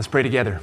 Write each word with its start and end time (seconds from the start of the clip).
Let's 0.00 0.08
pray 0.08 0.22
together. 0.22 0.62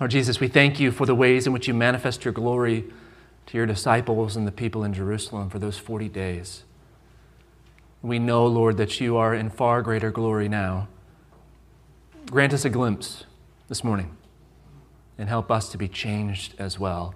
Lord 0.00 0.10
Jesus, 0.10 0.40
we 0.40 0.48
thank 0.48 0.80
you 0.80 0.90
for 0.90 1.06
the 1.06 1.14
ways 1.14 1.46
in 1.46 1.52
which 1.52 1.68
you 1.68 1.72
manifest 1.72 2.24
your 2.24 2.32
glory 2.32 2.84
to 3.46 3.56
your 3.56 3.64
disciples 3.64 4.34
and 4.34 4.44
the 4.44 4.50
people 4.50 4.82
in 4.82 4.92
Jerusalem 4.92 5.48
for 5.48 5.60
those 5.60 5.78
40 5.78 6.08
days. 6.08 6.64
We 8.02 8.18
know, 8.18 8.44
Lord, 8.44 8.76
that 8.78 9.00
you 9.00 9.16
are 9.18 9.32
in 9.32 9.50
far 9.50 9.80
greater 9.82 10.10
glory 10.10 10.48
now. 10.48 10.88
Grant 12.26 12.52
us 12.52 12.64
a 12.64 12.70
glimpse 12.70 13.22
this 13.68 13.84
morning 13.84 14.16
and 15.16 15.28
help 15.28 15.48
us 15.48 15.68
to 15.68 15.78
be 15.78 15.86
changed 15.86 16.56
as 16.58 16.80
well. 16.80 17.14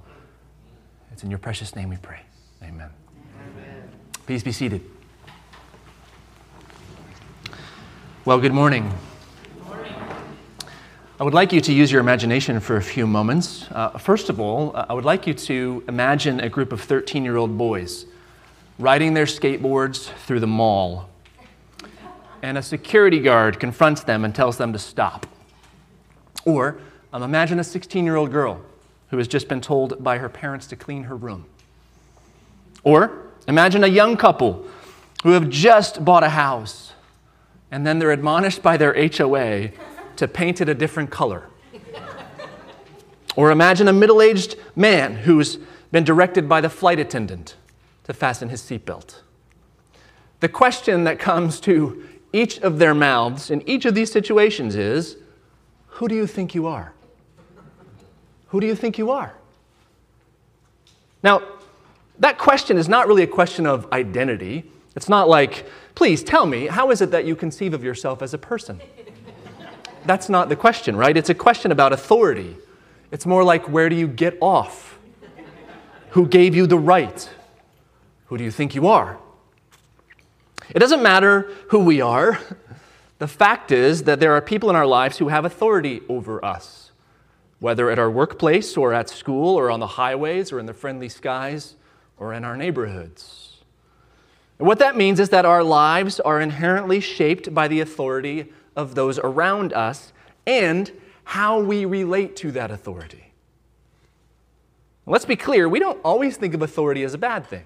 It's 1.10 1.24
in 1.24 1.30
your 1.30 1.40
precious 1.40 1.74
name 1.74 1.88
we 1.88 1.96
pray. 1.96 2.20
Amen. 2.62 2.90
Amen. 3.40 3.88
Please 4.24 4.44
be 4.44 4.52
seated. 4.52 4.91
Well, 8.24 8.38
good 8.38 8.52
morning. 8.52 8.88
I 11.18 11.24
would 11.24 11.34
like 11.34 11.52
you 11.52 11.60
to 11.62 11.72
use 11.72 11.90
your 11.90 12.00
imagination 12.00 12.60
for 12.60 12.76
a 12.76 12.82
few 12.82 13.04
moments. 13.04 13.66
Uh, 13.68 13.98
first 13.98 14.28
of 14.28 14.38
all, 14.38 14.70
uh, 14.76 14.86
I 14.88 14.94
would 14.94 15.04
like 15.04 15.26
you 15.26 15.34
to 15.34 15.82
imagine 15.88 16.38
a 16.38 16.48
group 16.48 16.70
of 16.70 16.80
13 16.80 17.24
year 17.24 17.36
old 17.36 17.58
boys 17.58 18.06
riding 18.78 19.14
their 19.14 19.24
skateboards 19.24 20.04
through 20.24 20.38
the 20.38 20.46
mall. 20.46 21.10
And 22.42 22.56
a 22.56 22.62
security 22.62 23.18
guard 23.18 23.58
confronts 23.58 24.04
them 24.04 24.24
and 24.24 24.32
tells 24.32 24.56
them 24.56 24.72
to 24.72 24.78
stop. 24.78 25.26
Or 26.44 26.78
um, 27.12 27.24
imagine 27.24 27.58
a 27.58 27.64
16 27.64 28.04
year 28.04 28.14
old 28.14 28.30
girl 28.30 28.60
who 29.10 29.18
has 29.18 29.26
just 29.26 29.48
been 29.48 29.60
told 29.60 30.00
by 30.04 30.18
her 30.18 30.28
parents 30.28 30.68
to 30.68 30.76
clean 30.76 31.02
her 31.04 31.16
room. 31.16 31.46
Or 32.84 33.32
imagine 33.48 33.82
a 33.82 33.88
young 33.88 34.16
couple 34.16 34.64
who 35.24 35.32
have 35.32 35.50
just 35.50 36.04
bought 36.04 36.22
a 36.22 36.28
house 36.28 36.92
and 37.72 37.86
then 37.86 37.98
they're 37.98 38.12
admonished 38.12 38.62
by 38.62 38.76
their 38.76 38.94
HOA 38.94 39.70
to 40.16 40.28
paint 40.28 40.60
it 40.60 40.68
a 40.68 40.74
different 40.74 41.10
color. 41.10 41.48
or 43.34 43.50
imagine 43.50 43.88
a 43.88 43.92
middle 43.92 44.20
aged 44.20 44.56
man 44.76 45.14
who's 45.16 45.58
been 45.90 46.04
directed 46.04 46.48
by 46.48 46.60
the 46.60 46.68
flight 46.68 47.00
attendant 47.00 47.56
to 48.04 48.12
fasten 48.12 48.50
his 48.50 48.60
seatbelt. 48.60 49.20
The 50.40 50.50
question 50.50 51.04
that 51.04 51.18
comes 51.18 51.60
to 51.60 52.06
each 52.32 52.58
of 52.58 52.78
their 52.78 52.94
mouths 52.94 53.50
in 53.50 53.66
each 53.66 53.86
of 53.86 53.94
these 53.94 54.12
situations 54.12 54.76
is 54.76 55.16
Who 55.86 56.08
do 56.08 56.14
you 56.14 56.26
think 56.26 56.54
you 56.54 56.66
are? 56.66 56.92
Who 58.48 58.60
do 58.60 58.66
you 58.66 58.74
think 58.74 58.98
you 58.98 59.10
are? 59.10 59.34
Now, 61.22 61.42
that 62.18 62.36
question 62.36 62.76
is 62.76 62.86
not 62.88 63.08
really 63.08 63.22
a 63.22 63.26
question 63.26 63.66
of 63.66 63.90
identity. 63.92 64.70
It's 64.94 65.08
not 65.08 65.28
like, 65.28 65.64
please 65.94 66.22
tell 66.22 66.46
me, 66.46 66.66
how 66.66 66.90
is 66.90 67.00
it 67.00 67.10
that 67.10 67.24
you 67.24 67.36
conceive 67.36 67.74
of 67.74 67.84
yourself 67.84 68.22
as 68.22 68.34
a 68.34 68.38
person? 68.38 68.80
That's 70.04 70.28
not 70.28 70.48
the 70.48 70.56
question, 70.56 70.96
right? 70.96 71.16
It's 71.16 71.30
a 71.30 71.34
question 71.34 71.70
about 71.70 71.92
authority. 71.92 72.56
It's 73.10 73.26
more 73.26 73.44
like, 73.44 73.68
where 73.68 73.88
do 73.88 73.96
you 73.96 74.08
get 74.08 74.36
off? 74.40 74.98
Who 76.10 76.26
gave 76.26 76.54
you 76.54 76.66
the 76.66 76.78
right? 76.78 77.28
Who 78.26 78.38
do 78.38 78.44
you 78.44 78.50
think 78.50 78.74
you 78.74 78.88
are? 78.88 79.18
It 80.70 80.78
doesn't 80.78 81.02
matter 81.02 81.50
who 81.68 81.80
we 81.80 82.00
are. 82.00 82.38
The 83.18 83.28
fact 83.28 83.70
is 83.70 84.04
that 84.04 84.20
there 84.20 84.32
are 84.32 84.40
people 84.40 84.70
in 84.70 84.76
our 84.76 84.86
lives 84.86 85.18
who 85.18 85.28
have 85.28 85.44
authority 85.44 86.00
over 86.08 86.44
us, 86.44 86.90
whether 87.60 87.90
at 87.90 87.98
our 87.98 88.10
workplace 88.10 88.76
or 88.76 88.92
at 88.92 89.08
school 89.08 89.56
or 89.56 89.70
on 89.70 89.80
the 89.80 89.86
highways 89.86 90.50
or 90.50 90.58
in 90.58 90.66
the 90.66 90.74
friendly 90.74 91.08
skies 91.08 91.76
or 92.16 92.32
in 92.32 92.44
our 92.44 92.56
neighborhoods. 92.56 93.41
What 94.62 94.78
that 94.78 94.96
means 94.96 95.18
is 95.18 95.30
that 95.30 95.44
our 95.44 95.64
lives 95.64 96.20
are 96.20 96.40
inherently 96.40 97.00
shaped 97.00 97.52
by 97.52 97.66
the 97.66 97.80
authority 97.80 98.52
of 98.76 98.94
those 98.94 99.18
around 99.18 99.72
us 99.72 100.12
and 100.46 100.88
how 101.24 101.58
we 101.58 101.84
relate 101.84 102.36
to 102.36 102.52
that 102.52 102.70
authority. 102.70 103.32
Let's 105.04 105.24
be 105.24 105.34
clear, 105.34 105.68
we 105.68 105.80
don't 105.80 106.00
always 106.04 106.36
think 106.36 106.54
of 106.54 106.62
authority 106.62 107.02
as 107.02 107.12
a 107.12 107.18
bad 107.18 107.44
thing. 107.44 107.64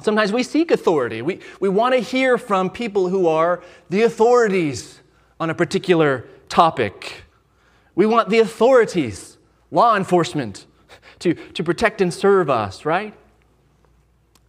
Sometimes 0.00 0.32
we 0.32 0.42
seek 0.42 0.72
authority. 0.72 1.22
We, 1.22 1.38
we 1.60 1.68
want 1.68 1.94
to 1.94 2.00
hear 2.00 2.38
from 2.38 2.70
people 2.70 3.08
who 3.08 3.28
are 3.28 3.62
the 3.88 4.02
authorities 4.02 5.00
on 5.38 5.48
a 5.48 5.54
particular 5.54 6.26
topic. 6.48 7.22
We 7.94 8.04
want 8.04 8.30
the 8.30 8.40
authorities, 8.40 9.38
law 9.70 9.96
enforcement, 9.96 10.66
to, 11.20 11.34
to 11.34 11.62
protect 11.62 12.00
and 12.00 12.12
serve 12.12 12.50
us, 12.50 12.84
right? 12.84 13.14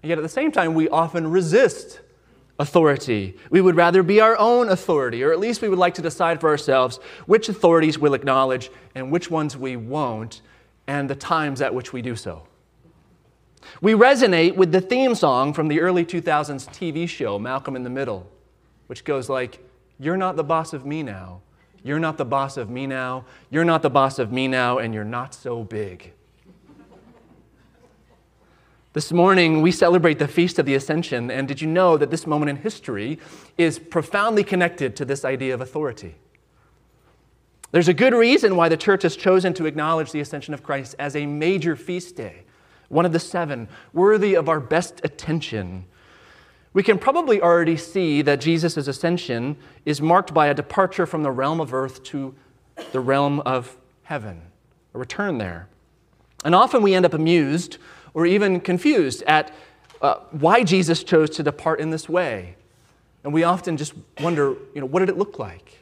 Yet 0.02 0.18
at 0.18 0.22
the 0.22 0.30
same 0.30 0.52
time, 0.52 0.74
we 0.74 0.88
often 0.90 1.30
resist 1.30 2.00
authority. 2.58 3.38
We 3.50 3.62
would 3.62 3.76
rather 3.76 4.04
be 4.04 4.20
our 4.22 4.38
own 4.38 4.70
authority, 4.70 5.24
or 5.24 5.32
at 5.32 5.40
least 5.40 5.62
we 5.62 5.70
would 5.70 5.80
like 5.80 5.94
to 5.96 6.02
decide 6.02 6.40
for 6.40 6.50
ourselves 6.50 7.00
which 7.26 7.50
authorities 7.50 7.98
we'll 7.98 8.14
acknowledge 8.14 8.70
and 8.96 9.12
which 9.12 9.32
ones 9.32 9.58
we 9.58 9.76
won't, 9.76 10.42
and 10.88 11.10
the 11.10 11.16
times 11.16 11.62
at 11.62 11.74
which 11.74 11.94
we 11.94 12.02
do 12.02 12.16
so. 12.16 12.44
We 13.82 13.94
resonate 13.94 14.56
with 14.56 14.72
the 14.72 14.82
theme 14.82 15.16
song 15.16 15.54
from 15.54 15.68
the 15.68 15.80
early 15.82 16.06
2000s 16.06 16.68
TV 16.70 17.08
show, 17.08 17.40
Malcolm 17.40 17.76
in 17.76 17.84
the 17.84 17.90
Middle, 17.90 18.30
which 18.88 19.04
goes 19.04 19.30
like, 19.30 19.64
You're 20.00 20.18
not 20.18 20.36
the 20.36 20.44
boss 20.44 20.74
of 20.74 20.86
me 20.86 21.04
now. 21.04 21.42
You're 21.84 22.00
not 22.00 22.18
the 22.18 22.26
boss 22.26 22.58
of 22.58 22.70
me 22.70 22.88
now. 22.88 23.26
You're 23.50 23.66
not 23.66 23.81
the 23.81 23.90
boss 23.90 24.20
of 24.20 24.31
me 24.31 24.48
now, 24.48 24.80
and 24.80 24.94
you're 24.94 25.06
not 25.06 25.34
so 25.34 25.64
big. 25.64 26.14
This 28.94 29.12
morning, 29.12 29.62
we 29.62 29.72
celebrate 29.72 30.18
the 30.18 30.28
Feast 30.28 30.58
of 30.58 30.66
the 30.66 30.74
Ascension, 30.74 31.30
and 31.30 31.48
did 31.48 31.62
you 31.62 31.68
know 31.68 31.96
that 31.96 32.10
this 32.10 32.26
moment 32.26 32.50
in 32.50 32.56
history 32.56 33.20
is 33.56 33.78
profoundly 33.78 34.44
connected 34.44 34.96
to 34.96 35.06
this 35.06 35.24
idea 35.24 35.54
of 35.54 35.62
authority? 35.62 36.16
There's 37.72 37.88
a 37.88 37.94
good 37.94 38.16
reason 38.16 38.56
why 38.56 38.68
the 38.68 38.78
church 38.78 39.04
has 39.04 39.16
chosen 39.16 39.54
to 39.54 39.68
acknowledge 39.68 40.12
the 40.12 40.22
ascension 40.22 40.56
of 40.56 40.64
Christ 40.64 40.96
as 40.98 41.16
a 41.16 41.28
major 41.28 41.76
feast 41.76 42.16
day 42.16 42.46
one 42.88 43.06
of 43.06 43.14
the 43.14 43.20
seven, 43.20 43.68
worthy 43.94 44.34
of 44.34 44.50
our 44.50 44.60
best 44.60 45.02
attention. 45.04 45.86
We 46.74 46.82
can 46.82 46.98
probably 46.98 47.40
already 47.40 47.78
see 47.78 48.24
that 48.24 48.42
Jesus' 48.42 48.76
ascension 48.76 49.58
is 49.86 50.02
marked 50.02 50.34
by 50.34 50.48
a 50.48 50.56
departure 50.56 51.06
from 51.06 51.22
the 51.22 51.30
realm 51.30 51.62
of 51.62 51.72
earth 51.72 52.02
to 52.06 52.34
the 52.92 53.00
realm 53.00 53.42
of 53.42 53.78
heaven, 54.02 54.42
a 54.96 54.98
return 54.98 55.38
there. 55.38 55.68
And 56.44 56.56
often 56.56 56.82
we 56.82 56.96
end 56.96 57.06
up 57.06 57.14
amused 57.14 57.78
or 58.14 58.25
even 58.25 58.59
confused 58.59 59.24
at 59.24 59.52
uh, 60.02 60.16
why 60.31 60.64
Jesus 60.64 61.03
chose 61.03 61.30
to 61.31 61.44
depart 61.44 61.80
in 61.80 61.90
this 61.90 62.08
way. 62.08 62.56
And 63.24 63.34
we 63.34 63.44
often 63.44 63.78
just 63.78 63.94
wonder, 64.22 64.56
you 64.74 64.81
know, 64.81 64.86
what 64.86 65.00
did 65.00 65.09
it 65.09 65.18
look 65.18 65.40
like? 65.40 65.80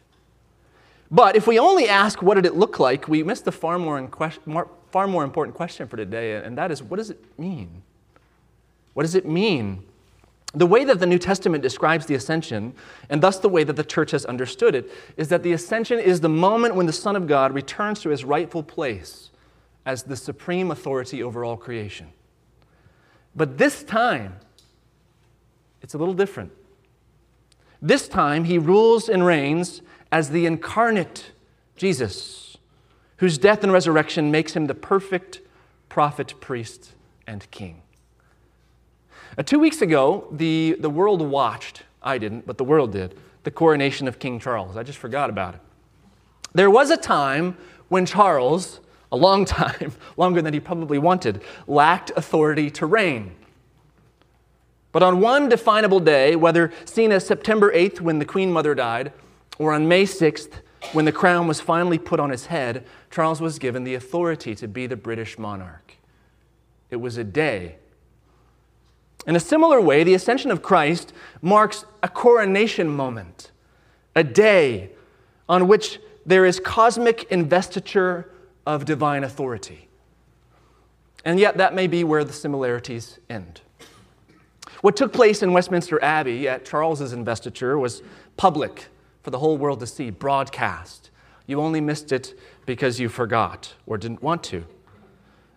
But 1.09 1.35
if 1.35 1.47
we 1.47 1.59
only 1.59 1.87
ask 1.87 2.21
what 2.21 2.35
did 2.35 2.45
it 2.45 2.55
look 2.55 2.79
like, 2.79 3.07
we 3.07 3.23
miss 3.23 3.41
the 3.41 3.51
far 3.51 3.79
more, 3.79 4.09
far 4.91 5.07
more 5.07 5.23
important 5.23 5.55
question 5.55 5.87
for 5.87 5.95
today, 5.95 6.35
and 6.35 6.57
that 6.57 6.71
is 6.71 6.83
what 6.83 6.97
does 6.97 7.09
it 7.09 7.23
mean? 7.39 7.83
What 8.93 9.03
does 9.03 9.15
it 9.15 9.25
mean? 9.25 9.83
The 10.53 10.65
way 10.65 10.83
that 10.85 10.99
the 10.99 11.05
New 11.05 11.19
Testament 11.19 11.61
describes 11.61 12.07
the 12.07 12.15
ascension, 12.15 12.73
and 13.09 13.21
thus 13.21 13.37
the 13.37 13.49
way 13.49 13.63
that 13.63 13.75
the 13.75 13.83
church 13.83 14.11
has 14.11 14.25
understood 14.25 14.75
it, 14.75 14.91
is 15.15 15.27
that 15.29 15.43
the 15.43 15.53
ascension 15.53 15.99
is 15.99 16.21
the 16.21 16.29
moment 16.29 16.75
when 16.75 16.87
the 16.87 16.93
Son 16.93 17.15
of 17.15 17.27
God 17.27 17.53
returns 17.53 18.01
to 18.01 18.09
his 18.09 18.25
rightful 18.25 18.63
place 18.63 19.29
as 19.85 20.03
the 20.03 20.15
supreme 20.15 20.71
authority 20.71 21.21
over 21.23 21.45
all 21.45 21.55
creation. 21.55 22.07
But 23.37 23.57
this 23.57 23.83
time, 23.83 24.35
it's 25.81 25.93
a 25.93 25.97
little 25.97 26.15
different. 26.15 26.51
This 27.81 28.07
time, 28.09 28.43
he 28.45 28.57
rules 28.57 29.07
and 29.07 29.25
reigns 29.25 29.81
as 30.11 30.31
the 30.31 30.45
incarnate 30.45 31.31
Jesus 31.75 32.57
whose 33.17 33.37
death 33.37 33.63
and 33.63 33.71
resurrection 33.71 34.31
makes 34.31 34.53
him 34.53 34.65
the 34.65 34.75
perfect 34.75 35.41
prophet, 35.89 36.33
priest, 36.39 36.93
and 37.25 37.49
king. 37.51 37.81
Uh, 39.37 39.43
two 39.43 39.59
weeks 39.59 39.81
ago, 39.81 40.27
the, 40.31 40.75
the 40.79 40.89
world 40.89 41.21
watched, 41.21 41.83
I 42.01 42.17
didn't, 42.17 42.45
but 42.45 42.57
the 42.57 42.63
world 42.63 42.91
did, 42.91 43.15
the 43.43 43.51
coronation 43.51 44.07
of 44.07 44.19
King 44.19 44.39
Charles. 44.39 44.77
I 44.77 44.83
just 44.83 44.99
forgot 44.99 45.29
about 45.29 45.55
it. 45.55 45.61
There 46.53 46.69
was 46.69 46.89
a 46.89 46.97
time 46.97 47.57
when 47.89 48.05
Charles, 48.05 48.79
a 49.11 49.17
long 49.17 49.45
time, 49.45 49.93
longer 50.17 50.41
than 50.41 50.53
he 50.53 50.59
probably 50.59 50.97
wanted, 50.97 51.41
lacked 51.67 52.11
authority 52.15 52.69
to 52.71 52.85
reign. 52.85 53.35
But 54.91 55.03
on 55.03 55.21
one 55.21 55.49
definable 55.49 55.99
day, 55.99 56.35
whether 56.35 56.71
seen 56.85 57.11
as 57.11 57.25
September 57.25 57.71
8th 57.71 58.01
when 58.01 58.19
the 58.19 58.25
Queen 58.25 58.51
Mother 58.51 58.73
died, 58.73 59.11
or 59.59 59.73
on 59.73 59.87
May 59.87 60.03
6th 60.03 60.61
when 60.93 61.05
the 61.05 61.11
crown 61.11 61.47
was 61.47 61.59
finally 61.59 61.97
put 61.97 62.19
on 62.19 62.29
his 62.29 62.47
head, 62.47 62.85
Charles 63.11 63.41
was 63.41 63.59
given 63.59 63.83
the 63.83 63.95
authority 63.95 64.55
to 64.55 64.67
be 64.67 64.87
the 64.87 64.95
British 64.95 65.37
monarch. 65.37 65.95
It 66.89 66.97
was 66.97 67.17
a 67.17 67.23
day. 67.23 67.75
In 69.25 69.35
a 69.35 69.39
similar 69.39 69.81
way, 69.81 70.03
the 70.03 70.13
ascension 70.13 70.51
of 70.51 70.61
Christ 70.61 71.11
marks 71.41 71.85
a 72.01 72.07
coronation 72.07 72.87
moment, 72.87 73.51
a 74.15 74.23
day 74.23 74.91
on 75.49 75.67
which 75.67 75.99
there 76.25 76.45
is 76.45 76.59
cosmic 76.59 77.23
investiture 77.25 78.29
of 78.67 78.83
divine 78.83 79.23
authority. 79.23 79.87
And 81.23 81.39
yet, 81.39 81.57
that 81.57 81.73
may 81.73 81.87
be 81.87 82.03
where 82.03 82.23
the 82.23 82.33
similarities 82.33 83.17
end. 83.29 83.61
What 84.81 84.95
took 84.95 85.13
place 85.13 85.41
in 85.41 85.53
Westminster 85.53 86.03
Abbey 86.03 86.47
at 86.47 86.65
Charles's 86.65 87.13
investiture 87.13 87.79
was 87.79 88.03
public 88.35 88.87
for 89.23 89.31
the 89.31 89.39
whole 89.39 89.57
world 89.57 89.79
to 89.79 89.87
see, 89.87 90.09
broadcast. 90.09 91.09
You 91.47 91.61
only 91.61 91.81
missed 91.81 92.11
it 92.11 92.37
because 92.65 92.99
you 92.99 93.07
forgot 93.09 93.73
or 93.87 93.97
didn't 93.97 94.21
want 94.21 94.43
to. 94.43 94.65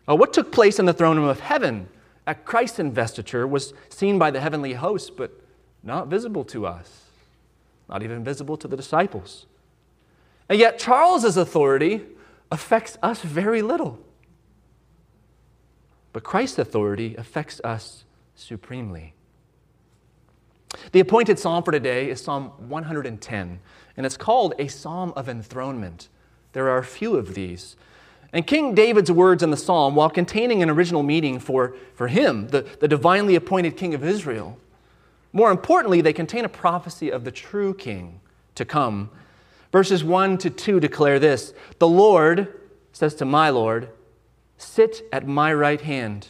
Uh, 0.09 0.15
what 0.15 0.33
took 0.33 0.53
place 0.53 0.79
in 0.79 0.87
the 0.87 0.93
throne 0.93 1.19
room 1.19 1.29
of 1.29 1.41
heaven 1.41 1.89
at 2.27 2.45
Christ's 2.45 2.79
investiture 2.79 3.47
was 3.47 3.75
seen 3.89 4.19
by 4.19 4.31
the 4.31 4.41
heavenly 4.41 4.75
hosts, 4.75 5.11
but 5.11 5.33
not 5.83 6.07
visible 6.07 6.45
to 6.45 6.65
us, 6.65 7.07
not 7.89 8.05
even 8.05 8.23
visible 8.23 8.57
to 8.57 8.69
the 8.69 8.77
disciples. 8.77 9.47
And 10.49 10.59
yet, 10.59 10.79
Charles's 10.79 11.37
authority 11.37 12.03
affects 12.50 12.99
us 13.02 13.23
very 13.23 13.62
little. 13.62 13.99
But 16.12 16.25
Christ's 16.25 16.58
authority 16.58 17.14
affects 17.17 17.61
us 17.62 18.05
supremely. 18.35 19.14
The 20.93 21.00
appointed 21.00 21.38
psalm 21.38 21.62
for 21.62 21.73
today 21.73 22.11
is 22.11 22.20
Psalm 22.20 22.52
110, 22.69 23.61
and 23.97 24.06
it's 24.06 24.17
called 24.17 24.55
a 24.58 24.69
psalm 24.69 25.12
of 25.17 25.29
enthronement. 25.29 26.08
There 26.52 26.69
are 26.69 26.79
a 26.79 26.85
few 26.85 27.17
of 27.17 27.35
these. 27.35 27.76
And 28.32 28.47
King 28.47 28.75
David's 28.75 29.11
words 29.11 29.43
in 29.43 29.50
the 29.50 29.56
psalm, 29.56 29.97
while 29.97 30.11
containing 30.11 30.62
an 30.62 30.70
original 30.70 31.02
meaning 31.02 31.41
for, 31.41 31.75
for 31.94 32.08
him, 32.08 32.49
the, 32.49 32.62
the 32.79 32.87
divinely 32.87 33.35
appointed 33.35 33.76
king 33.76 33.94
of 33.94 34.05
Israel, 34.05 34.58
more 35.32 35.50
importantly, 35.50 36.00
they 36.00 36.12
contain 36.12 36.44
a 36.44 36.49
prophecy 36.49 37.11
of 37.11 37.25
the 37.25 37.31
true 37.31 37.75
king 37.75 38.20
to 38.55 38.64
come. 38.64 39.11
Verses 39.73 40.03
1 40.03 40.39
to 40.39 40.51
2 40.51 40.81
declare 40.81 41.19
this 41.19 41.55
The 41.79 41.89
Lord 41.89 42.49
says 42.93 43.15
to 43.17 43.25
my 43.25 43.51
Lord, 43.51 43.91
Sit 44.57 45.09
at 45.13 45.27
my 45.27 45.53
right 45.55 45.81
hand 45.81 46.29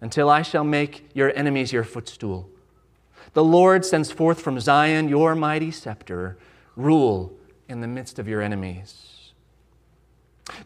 until 0.00 0.30
I 0.30 0.42
shall 0.42 0.64
make 0.64 1.08
your 1.12 1.36
enemies 1.36 1.72
your 1.72 1.84
footstool. 1.84 2.48
The 3.34 3.44
Lord 3.44 3.84
sends 3.84 4.10
forth 4.10 4.40
from 4.40 4.60
Zion 4.60 5.08
your 5.08 5.34
mighty 5.34 5.70
scepter, 5.70 6.38
rule 6.76 7.36
in 7.68 7.80
the 7.80 7.88
midst 7.88 8.18
of 8.18 8.28
your 8.28 8.40
enemies. 8.40 9.32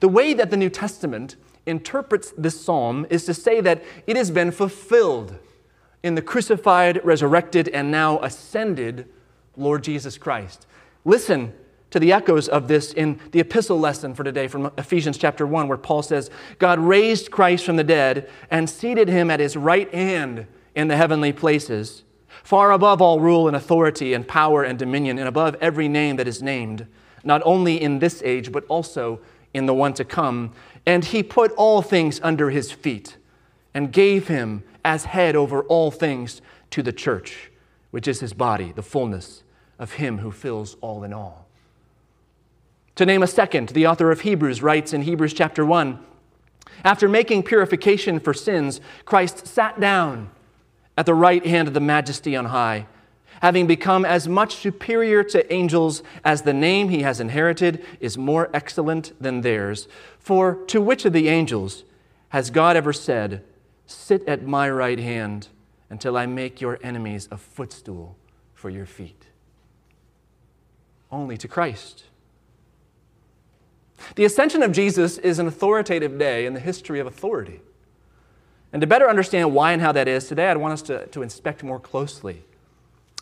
The 0.01 0.09
way 0.09 0.33
that 0.35 0.51
the 0.51 0.57
New 0.57 0.71
Testament 0.71 1.37
interprets 1.67 2.33
this 2.37 2.61
psalm 2.61 3.07
is 3.11 3.25
to 3.25 3.35
say 3.35 3.61
that 3.61 3.83
it 4.07 4.17
has 4.17 4.31
been 4.31 4.53
fulfilled 4.53 5.39
in 6.03 6.15
the 6.15 6.23
crucified, 6.23 7.05
resurrected, 7.05 7.69
and 7.69 7.91
now 7.91 8.21
ascended 8.21 9.09
Lord 9.57 9.83
Jesus 9.83 10.19
Christ. 10.19 10.67
Listen 11.05 11.53
to 11.93 12.01
the 12.01 12.13
echoes 12.13 12.49
of 12.49 12.69
this 12.69 12.93
in 12.93 13.21
the 13.31 13.41
epistle 13.41 13.79
lesson 13.79 14.15
for 14.15 14.25
today 14.25 14.49
from 14.49 14.73
Ephesians 14.77 15.19
chapter 15.19 15.47
1, 15.47 15.69
where 15.69 15.79
Paul 15.79 16.03
says, 16.03 16.31
God 16.59 16.81
raised 16.81 17.31
Christ 17.31 17.65
from 17.65 17.77
the 17.77 17.85
dead 17.85 18.29
and 18.51 18.69
seated 18.69 19.09
him 19.09 19.31
at 19.31 19.41
his 19.41 19.57
right 19.57 19.93
hand 19.95 20.47
in 20.75 20.89
the 20.89 20.97
heavenly 20.97 21.33
places, 21.33 22.03
far 22.43 22.73
above 22.73 23.03
all 23.03 23.21
rule 23.21 23.47
and 23.47 23.55
authority 23.55 24.15
and 24.15 24.27
power 24.27 24.65
and 24.65 24.79
dominion, 24.79 25.19
and 25.19 25.29
above 25.29 25.55
every 25.61 25.87
name 25.87 26.17
that 26.17 26.27
is 26.27 26.43
named, 26.43 26.87
not 27.25 27.43
only 27.45 27.81
in 27.81 27.99
this 27.99 28.23
age, 28.25 28.51
but 28.51 28.65
also 28.69 29.21
in 29.53 29.67
the 29.67 29.75
one 29.75 29.93
to 29.93 30.05
come. 30.05 30.53
And 30.87 31.05
he 31.05 31.23
put 31.23 31.53
all 31.53 31.83
things 31.83 32.21
under 32.23 32.49
his 32.49 32.73
feet 32.73 33.19
and 33.75 33.93
gave 33.93 34.29
him 34.29 34.65
as 34.83 35.05
head 35.05 35.37
over 35.37 35.63
all 35.65 35.91
things 35.91 36.41
to 36.71 36.83
the 36.83 36.93
church, 36.93 37.51
which 37.91 38.09
is 38.09 38.21
his 38.21 38.33
body, 38.33 38.73
the 38.73 38.83
fullness 38.83 39.43
of 39.79 39.93
him 39.93 40.19
who 40.19 40.31
fills 40.31 40.77
all 40.81 41.05
in 41.05 41.13
all. 41.13 41.42
To 42.97 43.07
name 43.07 43.23
a 43.23 43.27
second, 43.27 43.71
the 43.71 43.87
author 43.87 44.11
of 44.11 44.21
Hebrews 44.21 44.63
writes 44.63 44.93
in 44.93 45.03
Hebrews 45.03 45.33
chapter 45.33 45.65
1 45.65 45.99
After 46.85 47.09
making 47.09 47.45
purification 47.45 48.21
for 48.21 48.35
sins, 48.35 48.81
Christ 49.07 49.47
sat 49.47 49.81
down 49.81 50.31
at 50.97 51.07
the 51.07 51.15
right 51.15 51.45
hand 51.45 51.69
of 51.69 51.75
the 51.75 51.81
majesty 51.81 52.37
on 52.37 52.47
high, 52.47 52.87
having 53.41 53.67
become 53.67 54.05
as 54.05 54.29
much 54.29 54.57
superior 54.57 55.25
to 55.25 55.51
angels 55.51 56.03
as 56.23 56.43
the 56.43 56.53
name 56.53 56.91
he 56.91 57.01
has 57.01 57.19
inherited 57.19 57.83
is 57.99 58.19
more 58.19 58.51
excellent 58.53 59.13
than 59.21 59.41
theirs. 59.41 59.89
For 60.19 60.57
to 60.67 60.81
which 60.83 61.07
of 61.07 61.15
the 61.15 61.29
angels 61.29 61.85
has 62.29 62.51
God 62.51 62.77
ever 62.77 62.93
said, 62.93 63.43
Sit 63.87 64.27
at 64.29 64.47
my 64.47 64.69
right 64.71 64.99
hand 64.99 65.49
until 65.89 66.17
I 66.17 66.27
make 66.27 66.61
your 66.61 66.79
enemies 66.83 67.27
a 67.31 67.39
footstool 67.39 68.17
for 68.55 68.69
your 68.69 68.87
feet? 68.87 69.27
Only 71.11 71.39
to 71.39 71.49
Christ. 71.49 72.05
The 74.15 74.25
ascension 74.25 74.63
of 74.63 74.73
Jesus 74.73 75.19
is 75.19 75.39
an 75.39 75.47
authoritative 75.47 76.19
day 76.19 76.47
in 76.47 76.55
the 76.55 76.61
history 76.61 77.01
of 77.01 77.07
authority. 77.07 77.61
And 78.73 78.81
to 78.81 78.87
better 78.87 79.09
understand 79.09 79.55
why 79.55 79.73
and 79.73 79.83
how 79.83 79.93
that 79.93 80.09
is, 80.09 80.27
today 80.27 80.49
I'd 80.49 80.57
want 80.57 80.73
us 80.73 80.83
to, 80.83 81.07
to 81.09 81.23
inspect 81.23 81.63
more 81.63 81.79
closely 81.79 82.45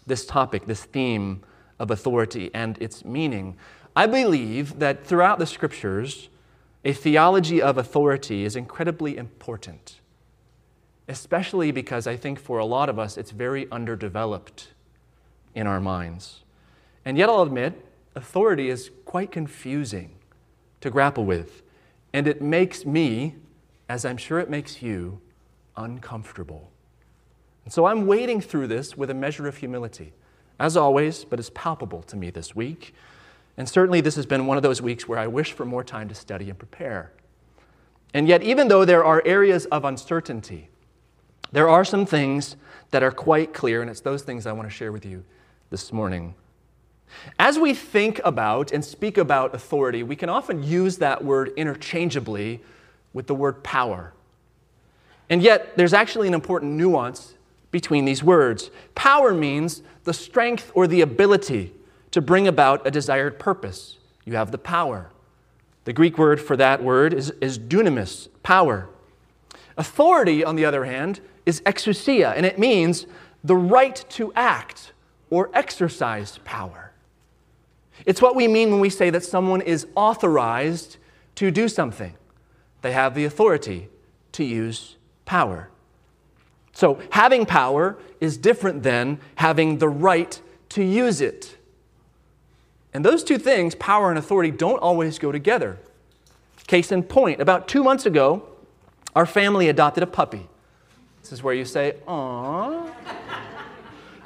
this 0.06 0.25
topic, 0.25 0.67
this 0.67 0.84
theme 0.84 1.43
of 1.78 1.90
authority 1.90 2.50
and 2.55 2.81
its 2.81 3.05
meaning. 3.05 3.56
I 3.96 4.06
believe 4.06 4.78
that 4.78 5.05
throughout 5.05 5.38
the 5.38 5.46
scriptures, 5.46 6.28
a 6.84 6.93
theology 6.93 7.61
of 7.61 7.78
authority 7.78 8.44
is 8.44 8.56
incredibly 8.56 9.17
important, 9.17 10.00
especially 11.08 11.72
because 11.72 12.06
I 12.06 12.17
think 12.17 12.38
for 12.38 12.58
a 12.58 12.64
lot 12.64 12.88
of 12.88 12.99
us 12.99 13.17
it's 13.19 13.32
very 13.32 13.70
underdeveloped 13.70 14.69
in 15.55 15.67
our 15.67 15.81
minds. 15.81 16.44
And 17.05 17.19
yet, 17.19 17.28
I'll 17.28 17.43
admit, 17.43 17.84
authority 18.14 18.69
is 18.69 18.90
quite 19.05 19.32
confusing 19.32 20.12
to 20.81 20.91
grapple 20.91 21.25
with. 21.25 21.62
And 22.12 22.27
it 22.27 22.43
makes 22.43 22.85
me, 22.85 23.37
as 23.88 24.05
I'm 24.05 24.17
sure 24.17 24.38
it 24.41 24.50
makes 24.50 24.82
you, 24.82 25.21
uncomfortable. 25.77 26.71
And 27.65 27.73
so 27.73 27.87
I'm 27.87 28.06
wading 28.06 28.41
through 28.41 28.67
this 28.67 28.97
with 28.97 29.11
a 29.11 29.15
measure 29.15 29.47
of 29.47 29.56
humility, 29.56 30.12
as 30.59 30.77
always, 30.77 31.25
but 31.25 31.38
it's 31.38 31.50
palpable 31.55 32.03
to 32.05 32.17
me 32.17 32.31
this 32.31 32.55
week. 32.55 32.94
And 33.56 33.69
certainly, 33.69 34.00
this 34.00 34.17
has 34.17 34.27
been 34.27 34.47
one 34.47 34.56
of 34.56 34.62
those 34.62 34.81
weeks 34.81 35.06
where 35.06 35.19
I 35.19 35.27
wish 35.27 35.53
for 35.53 35.65
more 35.65 35.85
time 35.85 36.09
to 36.09 36.15
study 36.15 36.49
and 36.49 36.59
prepare. 36.59 37.12
And 38.15 38.27
yet, 38.27 38.43
even 38.43 38.69
though 38.69 38.85
there 38.85 39.05
are 39.05 39.23
areas 39.25 39.67
of 39.67 39.85
uncertainty, 39.85 40.71
there 41.53 41.69
are 41.69 41.85
some 41.85 42.06
things 42.06 42.56
that 42.91 43.03
are 43.03 43.11
quite 43.11 43.53
clear, 43.53 43.82
and 43.82 43.91
it's 43.91 44.00
those 44.00 44.23
things 44.23 44.47
I 44.47 44.53
want 44.53 44.69
to 44.69 44.75
share 44.75 44.93
with 44.93 45.05
you 45.05 45.25
this 45.71 45.93
morning. 45.93 46.35
As 47.50 47.58
we 47.58 47.75
think 47.75 48.20
about 48.25 48.70
and 48.70 48.85
speak 48.85 49.19
about 49.19 49.56
authority, 49.56 50.05
we 50.05 50.14
can 50.14 50.29
often 50.29 50.62
use 50.62 50.99
that 50.99 51.25
word 51.25 51.52
interchangeably 51.56 52.61
with 53.12 53.26
the 53.26 53.35
word 53.35 53.64
power. 53.64 54.12
And 55.29 55.43
yet, 55.43 55.76
there's 55.76 55.93
actually 55.93 56.29
an 56.29 56.35
important 56.35 56.75
nuance 56.75 57.35
between 57.73 58.05
these 58.05 58.23
words. 58.23 58.70
Power 58.94 59.34
means 59.34 59.82
the 60.05 60.15
strength 60.15 60.70
or 60.77 60.86
the 60.86 61.01
ability 61.01 61.75
to 62.13 62.20
bring 62.20 62.46
about 62.46 62.86
a 62.86 62.91
desired 62.93 63.41
purpose. 63.41 63.98
You 64.25 64.36
have 64.36 64.53
the 64.53 64.56
power. 64.56 65.10
The 65.86 65.93
Greek 65.93 66.19
word 66.19 66.41
for 66.41 66.56
that 66.56 66.84
word 66.84 67.13
is, 67.13 67.31
is 67.41 67.58
dunamis, 67.58 68.29
power. 68.44 68.89
Authority, 69.77 70.44
on 70.44 70.55
the 70.55 70.65
other 70.65 70.84
hand, 70.84 71.19
is 71.44 71.63
exousia, 71.63 72.32
and 72.36 72.46
it 72.46 72.60
means 72.60 73.06
the 73.43 73.56
right 73.56 74.05
to 74.10 74.32
act 74.36 74.93
or 75.31 75.51
exercise 75.53 76.39
power. 76.44 76.90
It's 78.07 78.23
what 78.23 78.35
we 78.35 78.49
mean 78.49 78.71
when 78.71 78.81
we 78.81 78.91
say 78.91 79.11
that 79.11 79.25
someone 79.25 79.61
is 79.61 79.87
authorized 79.95 80.97
to 81.37 81.51
do 81.51 81.69
something. 81.69 82.15
They 82.83 82.93
have 82.93 83.15
the 83.15 83.25
authority 83.25 83.89
to 84.33 84.45
use 84.45 84.97
power. 85.25 85.69
So, 86.73 87.01
having 87.11 87.47
power 87.47 87.99
is 88.21 88.37
different 88.37 88.83
than 88.83 89.19
having 89.37 89.79
the 89.79 89.89
right 89.89 90.41
to 90.71 90.85
use 90.85 91.21
it. 91.21 91.57
And 92.93 93.05
those 93.05 93.23
two 93.23 93.39
things, 93.39 93.75
power 93.75 94.11
and 94.11 94.19
authority, 94.19 94.51
don't 94.51 94.79
always 94.79 95.19
go 95.19 95.31
together. 95.31 95.79
Case 96.67 96.93
in 96.93 97.03
point, 97.03 97.41
about 97.41 97.69
two 97.69 97.83
months 97.83 98.07
ago, 98.07 98.49
our 99.15 99.27
family 99.27 99.69
adopted 99.69 100.03
a 100.03 100.07
puppy. 100.07 100.49
This 101.21 101.33
is 101.33 101.43
where 101.43 101.55
you 101.55 101.65
say, 101.65 101.97
"Aww." 102.07 102.91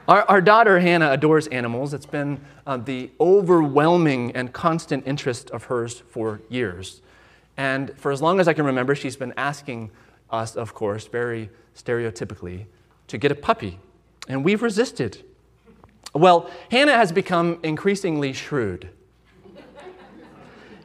Our, 0.06 0.22
our 0.24 0.40
daughter 0.42 0.80
Hannah 0.80 1.12
adores 1.12 1.46
animals. 1.46 1.94
It's 1.94 2.04
been 2.04 2.38
uh, 2.66 2.76
the 2.76 3.10
overwhelming 3.18 4.36
and 4.36 4.52
constant 4.52 5.06
interest 5.06 5.50
of 5.50 5.64
hers 5.64 6.02
for 6.10 6.42
years. 6.50 7.00
And 7.56 7.96
for 7.96 8.12
as 8.12 8.20
long 8.20 8.38
as 8.38 8.46
I 8.46 8.52
can 8.52 8.66
remember, 8.66 8.94
she's 8.94 9.16
been 9.16 9.32
asking 9.36 9.90
us, 10.30 10.56
of 10.56 10.74
course, 10.74 11.06
very 11.06 11.48
stereotypically, 11.74 12.66
to 13.08 13.16
get 13.18 13.32
a 13.32 13.34
puppy. 13.34 13.78
And 14.28 14.44
we've 14.44 14.62
resisted. 14.62 15.24
Well, 16.12 16.50
Hannah 16.70 16.96
has 16.96 17.10
become 17.10 17.58
increasingly 17.62 18.34
shrewd. 18.34 18.90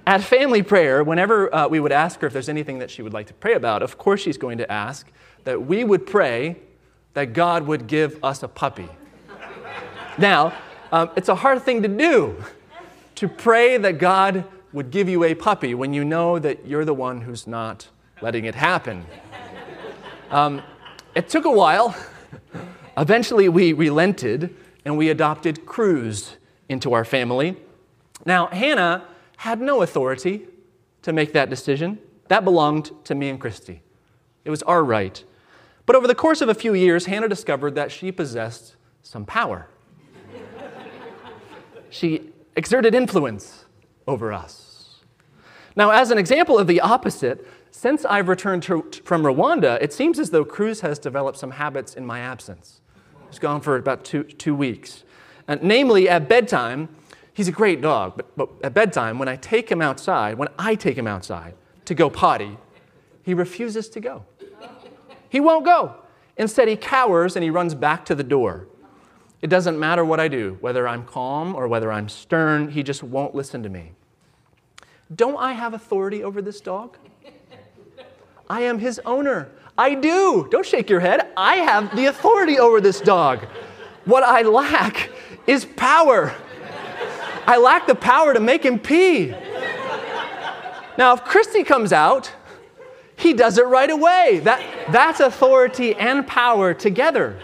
At 0.07 0.23
family 0.23 0.63
prayer, 0.63 1.03
whenever 1.03 1.53
uh, 1.53 1.67
we 1.67 1.79
would 1.79 1.91
ask 1.91 2.21
her 2.21 2.27
if 2.27 2.33
there's 2.33 2.49
anything 2.49 2.79
that 2.79 2.89
she 2.89 3.01
would 3.01 3.13
like 3.13 3.27
to 3.27 3.33
pray 3.33 3.53
about, 3.53 3.83
of 3.83 3.97
course 3.97 4.21
she's 4.21 4.37
going 4.37 4.57
to 4.59 4.71
ask 4.71 5.11
that 5.43 5.61
we 5.61 5.83
would 5.83 6.07
pray 6.07 6.55
that 7.13 7.33
God 7.33 7.67
would 7.67 7.85
give 7.85 8.23
us 8.23 8.41
a 8.41 8.47
puppy. 8.47 8.87
Now, 10.19 10.53
um, 10.91 11.11
it's 11.15 11.29
a 11.29 11.35
hard 11.35 11.63
thing 11.63 11.81
to 11.81 11.87
do 11.87 12.43
to 13.15 13.29
pray 13.29 13.77
that 13.77 13.99
God 13.99 14.43
would 14.73 14.91
give 14.91 15.07
you 15.07 15.23
a 15.23 15.33
puppy 15.33 15.73
when 15.73 15.93
you 15.93 16.03
know 16.03 16.37
that 16.39 16.67
you're 16.67 16.83
the 16.83 16.93
one 16.93 17.21
who's 17.21 17.47
not 17.47 17.87
letting 18.21 18.43
it 18.43 18.53
happen. 18.53 19.05
Um, 20.29 20.61
it 21.15 21.29
took 21.29 21.45
a 21.45 21.51
while. 21.51 21.95
Eventually, 22.97 23.47
we 23.47 23.71
relented 23.71 24.53
and 24.83 24.97
we 24.97 25.09
adopted 25.09 25.65
Cruz 25.65 26.35
into 26.67 26.91
our 26.91 27.05
family. 27.05 27.55
Now, 28.25 28.47
Hannah 28.47 29.05
had 29.37 29.61
no 29.61 29.83
authority 29.83 30.47
to 31.03 31.13
make 31.13 31.31
that 31.31 31.49
decision. 31.49 31.97
That 32.27 32.43
belonged 32.43 32.91
to 33.05 33.15
me 33.15 33.29
and 33.29 33.39
Christy. 33.39 33.81
It 34.43 34.49
was 34.49 34.63
our 34.63 34.83
right. 34.83 35.23
But 35.85 35.95
over 35.95 36.07
the 36.07 36.15
course 36.15 36.41
of 36.41 36.49
a 36.49 36.53
few 36.53 36.73
years, 36.73 37.05
Hannah 37.05 37.29
discovered 37.29 37.75
that 37.75 37.89
she 37.89 38.11
possessed 38.11 38.75
some 39.01 39.25
power. 39.25 39.69
She 41.89 42.31
exerted 42.55 42.93
influence 42.95 43.65
over 44.07 44.33
us. 44.33 44.99
Now, 45.75 45.91
as 45.91 46.11
an 46.11 46.17
example 46.17 46.57
of 46.57 46.67
the 46.67 46.81
opposite, 46.81 47.47
since 47.71 48.03
I've 48.05 48.27
returned 48.27 48.63
to, 48.63 48.83
from 49.03 49.23
Rwanda, 49.23 49.81
it 49.81 49.93
seems 49.93 50.19
as 50.19 50.31
though 50.31 50.43
Cruz 50.43 50.81
has 50.81 50.99
developed 50.99 51.37
some 51.37 51.51
habits 51.51 51.93
in 51.93 52.05
my 52.05 52.19
absence. 52.19 52.81
He's 53.29 53.39
gone 53.39 53.61
for 53.61 53.75
about 53.75 54.03
two, 54.03 54.23
two 54.23 54.55
weeks. 54.55 55.03
And 55.47 55.61
namely, 55.63 56.09
at 56.09 56.27
bedtime, 56.27 56.89
he's 57.33 57.47
a 57.47 57.51
great 57.51 57.81
dog, 57.81 58.13
but, 58.17 58.35
but 58.35 58.49
at 58.63 58.73
bedtime, 58.73 59.19
when 59.19 59.27
I 59.27 59.35
take 59.35 59.71
him 59.71 59.81
outside, 59.81 60.37
when 60.37 60.49
I 60.57 60.75
take 60.75 60.97
him 60.97 61.07
outside 61.07 61.53
to 61.85 61.95
go 61.95 62.09
potty, 62.09 62.57
he 63.23 63.33
refuses 63.33 63.89
to 63.89 63.99
go. 63.99 64.25
He 65.29 65.39
won't 65.39 65.63
go. 65.63 65.95
Instead, 66.37 66.67
he 66.67 66.75
cowers 66.75 67.35
and 67.35 67.43
he 67.43 67.49
runs 67.49 67.75
back 67.75 68.05
to 68.05 68.15
the 68.15 68.23
door. 68.23 68.67
It 69.41 69.49
doesn't 69.49 69.79
matter 69.79 70.03
what 70.03 70.19
I 70.19 70.27
do, 70.27 70.57
whether 70.59 70.87
I'm 70.87 71.05
calm 71.05 71.55
or 71.55 71.67
whether 71.67 71.91
I'm 71.91 72.09
stern, 72.09 72.69
he 72.69 72.83
just 72.83 73.03
won't 73.03 73.33
listen 73.33 73.63
to 73.63 73.69
me. 73.69 73.93
Don't 75.15 75.37
I 75.37 75.53
have 75.53 75.73
authority 75.73 76.23
over 76.23 76.41
this 76.41 76.59
dog? 76.61 76.97
I 78.49 78.61
am 78.61 78.79
his 78.79 78.99
owner. 79.05 79.49
I 79.77 79.95
do. 79.95 80.47
Don't 80.51 80.65
shake 80.65 80.89
your 80.89 80.99
head. 80.99 81.31
I 81.37 81.57
have 81.57 81.95
the 81.95 82.07
authority 82.07 82.59
over 82.59 82.81
this 82.81 82.99
dog. 82.99 83.45
What 84.05 84.23
I 84.23 84.41
lack 84.41 85.09
is 85.47 85.65
power. 85.65 86.35
I 87.47 87.57
lack 87.57 87.87
the 87.87 87.95
power 87.95 88.33
to 88.33 88.39
make 88.39 88.63
him 88.63 88.77
pee. 88.77 89.33
Now, 90.97 91.13
if 91.13 91.23
Christy 91.23 91.63
comes 91.63 91.93
out, 91.93 92.31
he 93.15 93.33
does 93.33 93.57
it 93.57 93.65
right 93.65 93.89
away. 93.89 94.41
That, 94.43 94.91
that's 94.91 95.19
authority 95.19 95.95
and 95.95 96.27
power 96.27 96.73
together. 96.73 97.39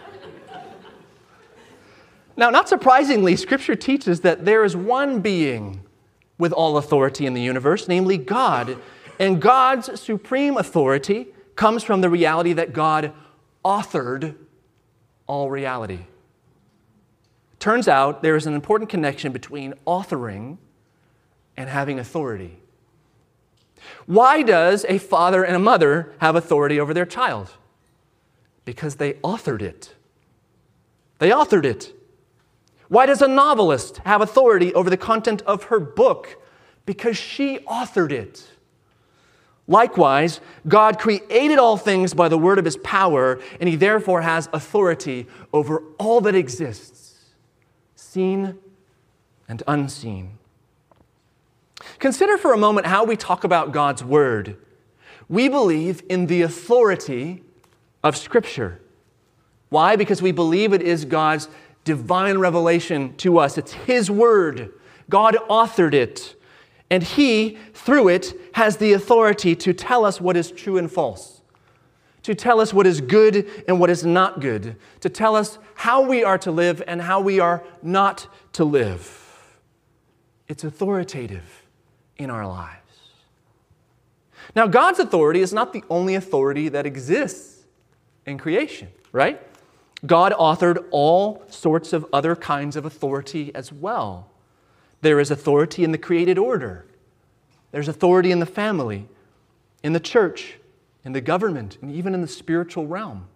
Now, 2.38 2.50
not 2.50 2.68
surprisingly, 2.68 3.36
Scripture 3.36 3.76
teaches 3.76 4.22
that 4.22 4.46
there 4.46 4.64
is 4.64 4.76
one 4.76 5.22
being 5.22 5.82
with 6.38 6.52
all 6.52 6.78
authority 6.78 7.26
in 7.26 7.34
the 7.34 7.42
universe, 7.42 7.88
namely 7.88 8.18
God. 8.18 8.78
And 9.20 9.42
God's 9.42 10.00
supreme 10.00 10.58
authority 10.58 11.28
comes 11.56 11.84
from 11.84 12.02
the 12.02 12.10
reality 12.10 12.54
that 12.54 12.74
God 12.74 13.14
authored 13.64 14.36
all 15.28 15.50
reality. 15.50 16.00
Turns 17.60 17.88
out 17.88 18.22
there 18.22 18.36
is 18.36 18.46
an 18.46 18.54
important 18.54 18.90
connection 18.90 19.32
between 19.32 19.74
authoring 19.88 20.58
and 21.56 21.70
having 21.70 21.98
authority. 22.00 22.60
Why 24.06 24.44
does 24.44 24.86
a 24.90 24.98
father 24.98 25.44
and 25.44 25.56
a 25.56 25.60
mother 25.60 26.14
have 26.20 26.36
authority 26.36 26.80
over 26.80 26.94
their 26.94 27.06
child? 27.06 27.54
Because 28.66 28.96
they 28.96 29.14
authored 29.14 29.62
it. 29.62 29.96
They 31.20 31.30
authored 31.30 31.66
it. 31.66 31.94
Why 32.88 33.06
does 33.06 33.22
a 33.22 33.28
novelist 33.28 33.98
have 34.06 34.22
authority 34.22 34.74
over 34.74 34.90
the 34.90 34.98
content 34.98 35.42
of 35.44 35.66
her 35.66 35.80
book? 35.80 36.42
Because 36.86 37.18
she 37.18 37.60
authored 37.60 38.12
it. 38.12 38.48
Likewise, 39.68 40.42
God 40.68 41.00
created 41.00 41.58
all 41.58 41.78
things 41.78 42.14
by 42.14 42.30
the 42.30 42.38
word 42.38 42.60
of 42.60 42.66
his 42.66 42.78
power, 42.78 43.40
and 43.60 43.68
he 43.68 43.76
therefore 43.76 44.22
has 44.22 44.48
authority 44.54 45.26
over 45.52 45.82
all 45.98 46.22
that 46.22 46.36
exists, 46.36 47.16
seen 47.96 48.60
and 49.48 49.64
unseen. 49.68 50.38
Consider 51.98 52.38
for 52.38 52.54
a 52.54 52.58
moment 52.58 52.86
how 52.86 53.04
we 53.04 53.16
talk 53.16 53.44
about 53.44 53.72
God's 53.72 54.04
word. 54.04 54.58
We 55.28 55.50
believe 55.50 56.04
in 56.10 56.28
the 56.28 56.44
authority 56.44 57.42
of 58.04 58.16
Scripture. 58.16 58.80
Why? 59.70 59.96
Because 59.96 60.22
we 60.22 60.32
believe 60.32 60.74
it 60.74 60.84
is 60.84 61.06
God's 61.06 61.50
divine 61.86 62.40
revelation 62.40 63.16
to 63.18 63.40
us. 63.40 63.58
It's 63.58 63.72
His 63.72 64.12
Word. 64.12 64.74
God 65.10 65.38
authored 65.50 65.94
it. 65.94 66.36
And 66.90 67.02
He, 67.02 67.58
through 67.74 68.10
it, 68.10 68.34
has 68.54 68.78
the 68.78 68.92
authority 68.94 69.56
to 69.56 69.74
tell 69.74 70.04
us 70.04 70.20
what 70.20 70.36
is 70.36 70.52
true 70.52 70.78
and 70.78 70.92
false, 70.92 71.42
to 72.24 72.36
tell 72.36 72.60
us 72.60 72.74
what 72.74 72.86
is 72.86 73.00
good 73.00 73.50
and 73.68 73.80
what 73.80 73.90
is 73.90 74.06
not 74.06 74.42
good, 74.42 74.76
to 75.00 75.10
tell 75.10 75.36
us 75.36 75.58
how 75.76 76.02
we 76.02 76.24
are 76.24 76.38
to 76.40 76.52
live 76.52 76.84
and 76.86 77.02
how 77.02 77.22
we 77.22 77.40
are 77.40 77.64
not 77.82 78.28
to 78.54 78.66
live. 78.66 79.22
It's 80.48 80.64
authoritative 80.64 81.64
in 82.18 82.30
our 82.30 82.48
lives. 82.48 82.82
Now, 84.56 84.68
God's 84.68 85.00
authority 85.00 85.42
is 85.42 85.54
not 85.54 85.74
the 85.74 85.84
only 85.90 86.16
authority 86.16 86.70
that 86.70 86.86
exists 86.86 87.66
in 88.26 88.38
creation, 88.38 88.90
right? 89.12 89.42
God 90.04 90.34
authored 90.34 90.84
all 90.92 91.44
sorts 91.50 91.94
of 91.94 92.06
other 92.12 92.36
kinds 92.36 92.76
of 92.76 92.86
authority 92.86 93.52
as 93.54 93.72
well. 93.72 94.30
There 95.02 95.20
is 95.20 95.30
authority 95.30 95.84
in 95.84 95.92
the 95.92 95.98
created 95.98 96.38
order, 96.38 96.86
there's 97.72 97.88
authority 97.88 98.32
in 98.32 98.40
the 98.40 98.46
family, 98.46 99.08
in 99.84 99.94
the 99.94 100.00
church, 100.00 100.56
in 101.04 101.12
the 101.12 101.22
government, 101.22 101.78
and 101.82 101.92
even 101.92 102.14
in 102.14 102.22
the 102.22 102.28
spiritual 102.28 102.88
realm. 102.88 103.28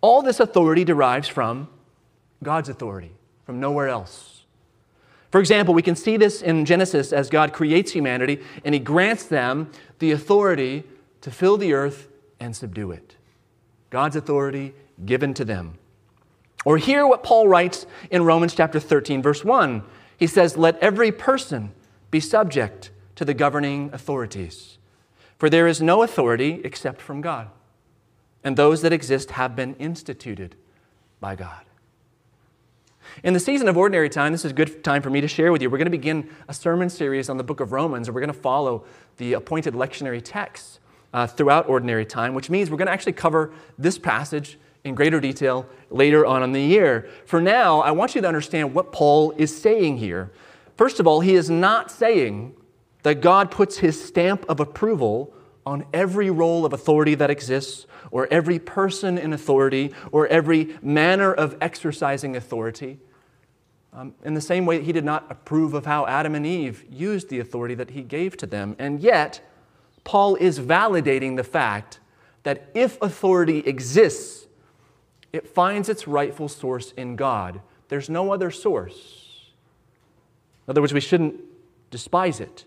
All 0.00 0.22
this 0.22 0.40
authority 0.40 0.84
derives 0.84 1.28
from 1.28 1.68
God's 2.42 2.68
authority, 2.68 3.12
from 3.44 3.60
nowhere 3.60 3.88
else. 3.88 4.44
For 5.30 5.40
example, 5.40 5.74
we 5.74 5.82
can 5.82 5.96
see 5.96 6.16
this 6.16 6.42
in 6.42 6.64
Genesis 6.64 7.12
as 7.12 7.28
God 7.28 7.52
creates 7.52 7.92
humanity 7.92 8.40
and 8.64 8.74
he 8.74 8.78
grants 8.78 9.24
them 9.24 9.70
the 9.98 10.12
authority 10.12 10.84
to 11.20 11.30
fill 11.30 11.56
the 11.56 11.72
earth 11.72 12.08
and 12.38 12.54
subdue 12.54 12.92
it. 12.92 13.15
God's 13.96 14.14
authority 14.14 14.74
given 15.06 15.32
to 15.32 15.42
them. 15.42 15.78
Or 16.66 16.76
hear 16.76 17.06
what 17.06 17.22
Paul 17.22 17.48
writes 17.48 17.86
in 18.10 18.24
Romans 18.24 18.54
chapter 18.54 18.78
13, 18.78 19.22
verse 19.22 19.42
1. 19.42 19.82
He 20.18 20.26
says, 20.26 20.58
Let 20.58 20.78
every 20.80 21.10
person 21.10 21.72
be 22.10 22.20
subject 22.20 22.90
to 23.14 23.24
the 23.24 23.32
governing 23.32 23.88
authorities, 23.94 24.76
for 25.38 25.48
there 25.48 25.66
is 25.66 25.80
no 25.80 26.02
authority 26.02 26.60
except 26.62 27.00
from 27.00 27.22
God, 27.22 27.48
and 28.44 28.54
those 28.54 28.82
that 28.82 28.92
exist 28.92 29.30
have 29.30 29.56
been 29.56 29.74
instituted 29.76 30.56
by 31.18 31.34
God. 31.34 31.64
In 33.24 33.32
the 33.32 33.40
season 33.40 33.66
of 33.66 33.78
ordinary 33.78 34.10
time, 34.10 34.32
this 34.32 34.44
is 34.44 34.50
a 34.50 34.54
good 34.54 34.84
time 34.84 35.00
for 35.00 35.08
me 35.08 35.22
to 35.22 35.28
share 35.28 35.52
with 35.52 35.62
you. 35.62 35.70
We're 35.70 35.78
going 35.78 35.86
to 35.86 35.90
begin 35.90 36.28
a 36.48 36.52
sermon 36.52 36.90
series 36.90 37.30
on 37.30 37.38
the 37.38 37.44
book 37.44 37.60
of 37.60 37.72
Romans, 37.72 38.08
and 38.08 38.14
we're 38.14 38.20
going 38.20 38.28
to 38.28 38.38
follow 38.38 38.84
the 39.16 39.32
appointed 39.32 39.72
lectionary 39.72 40.20
texts 40.22 40.80
uh, 41.16 41.26
throughout 41.26 41.66
ordinary 41.66 42.04
time, 42.04 42.34
which 42.34 42.50
means 42.50 42.70
we're 42.70 42.76
going 42.76 42.86
to 42.86 42.92
actually 42.92 43.14
cover 43.14 43.50
this 43.78 43.98
passage 43.98 44.58
in 44.84 44.94
greater 44.94 45.18
detail 45.18 45.66
later 45.88 46.26
on 46.26 46.42
in 46.42 46.52
the 46.52 46.60
year. 46.60 47.08
For 47.24 47.40
now, 47.40 47.80
I 47.80 47.90
want 47.90 48.14
you 48.14 48.20
to 48.20 48.28
understand 48.28 48.74
what 48.74 48.92
Paul 48.92 49.32
is 49.38 49.56
saying 49.56 49.96
here. 49.96 50.30
First 50.76 51.00
of 51.00 51.06
all, 51.06 51.20
he 51.20 51.34
is 51.34 51.48
not 51.48 51.90
saying 51.90 52.54
that 53.02 53.22
God 53.22 53.50
puts 53.50 53.78
his 53.78 54.04
stamp 54.04 54.44
of 54.46 54.60
approval 54.60 55.32
on 55.64 55.86
every 55.94 56.28
role 56.28 56.66
of 56.66 56.74
authority 56.74 57.14
that 57.14 57.30
exists, 57.30 57.86
or 58.10 58.28
every 58.30 58.58
person 58.58 59.16
in 59.16 59.32
authority, 59.32 59.94
or 60.12 60.26
every 60.28 60.76
manner 60.82 61.32
of 61.32 61.56
exercising 61.62 62.36
authority. 62.36 62.98
Um, 63.94 64.14
in 64.22 64.34
the 64.34 64.40
same 64.42 64.66
way, 64.66 64.82
he 64.82 64.92
did 64.92 65.04
not 65.04 65.26
approve 65.30 65.72
of 65.72 65.86
how 65.86 66.06
Adam 66.06 66.34
and 66.34 66.46
Eve 66.46 66.84
used 66.90 67.30
the 67.30 67.40
authority 67.40 67.74
that 67.74 67.90
he 67.90 68.02
gave 68.02 68.36
to 68.36 68.46
them. 68.46 68.76
And 68.78 69.00
yet, 69.00 69.40
Paul 70.06 70.36
is 70.36 70.60
validating 70.60 71.36
the 71.36 71.42
fact 71.42 71.98
that 72.44 72.70
if 72.74 72.96
authority 73.02 73.58
exists, 73.58 74.46
it 75.32 75.48
finds 75.48 75.88
its 75.88 76.06
rightful 76.06 76.48
source 76.48 76.92
in 76.92 77.16
God. 77.16 77.60
There's 77.88 78.08
no 78.08 78.32
other 78.32 78.52
source. 78.52 79.50
In 80.66 80.70
other 80.70 80.80
words, 80.80 80.94
we 80.94 81.00
shouldn't 81.00 81.40
despise 81.90 82.38
it. 82.38 82.64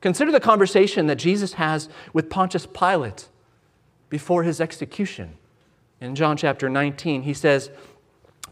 Consider 0.00 0.32
the 0.32 0.40
conversation 0.40 1.06
that 1.08 1.16
Jesus 1.16 1.52
has 1.52 1.90
with 2.14 2.30
Pontius 2.30 2.66
Pilate 2.66 3.28
before 4.08 4.42
his 4.42 4.58
execution. 4.58 5.34
In 6.00 6.14
John 6.14 6.38
chapter 6.38 6.70
19, 6.70 7.22
he 7.22 7.34
says, 7.34 7.70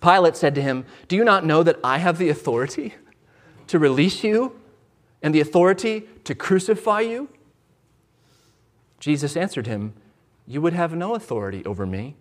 Pilate 0.02 0.36
said 0.36 0.54
to 0.56 0.62
him, 0.62 0.84
Do 1.08 1.16
you 1.16 1.24
not 1.24 1.46
know 1.46 1.62
that 1.62 1.78
I 1.82 1.96
have 1.96 2.18
the 2.18 2.28
authority 2.28 2.92
to 3.68 3.78
release 3.78 4.22
you 4.22 4.60
and 5.22 5.34
the 5.34 5.40
authority 5.40 6.04
to 6.24 6.34
crucify 6.34 7.00
you? 7.00 7.30
Jesus 9.04 9.36
answered 9.36 9.66
him, 9.66 9.92
You 10.46 10.62
would 10.62 10.72
have 10.72 10.94
no 10.94 11.14
authority 11.14 11.62
over 11.66 11.84
me 11.84 12.16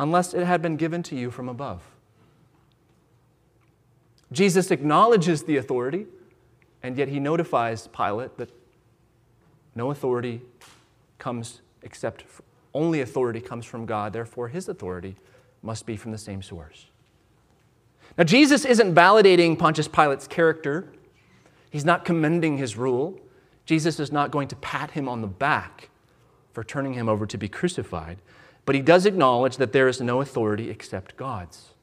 unless 0.00 0.34
it 0.34 0.44
had 0.44 0.60
been 0.60 0.76
given 0.76 1.00
to 1.04 1.14
you 1.14 1.30
from 1.30 1.48
above. 1.48 1.80
Jesus 4.32 4.72
acknowledges 4.72 5.44
the 5.44 5.58
authority, 5.58 6.06
and 6.82 6.98
yet 6.98 7.06
he 7.06 7.20
notifies 7.20 7.86
Pilate 7.86 8.36
that 8.36 8.50
no 9.76 9.92
authority 9.92 10.42
comes 11.20 11.60
except 11.82 12.24
only 12.74 13.00
authority 13.00 13.40
comes 13.40 13.64
from 13.64 13.86
God, 13.86 14.12
therefore 14.12 14.48
his 14.48 14.68
authority 14.68 15.14
must 15.62 15.86
be 15.86 15.96
from 15.96 16.10
the 16.10 16.18
same 16.18 16.42
source. 16.42 16.86
Now, 18.18 18.24
Jesus 18.24 18.64
isn't 18.64 18.92
validating 18.92 19.56
Pontius 19.56 19.86
Pilate's 19.86 20.26
character, 20.26 20.92
he's 21.70 21.84
not 21.84 22.04
commending 22.04 22.58
his 22.58 22.76
rule. 22.76 23.20
Jesus 23.66 24.00
is 24.00 24.12
not 24.12 24.30
going 24.30 24.48
to 24.48 24.56
pat 24.56 24.92
him 24.92 25.08
on 25.08 25.20
the 25.20 25.26
back 25.26 25.90
for 26.52 26.64
turning 26.64 26.94
him 26.94 27.08
over 27.08 27.26
to 27.26 27.36
be 27.36 27.48
crucified, 27.48 28.18
but 28.64 28.74
he 28.74 28.80
does 28.80 29.04
acknowledge 29.04 29.58
that 29.58 29.72
there 29.72 29.88
is 29.88 30.00
no 30.00 30.20
authority 30.20 30.70
except 30.70 31.16
God's. 31.16 31.74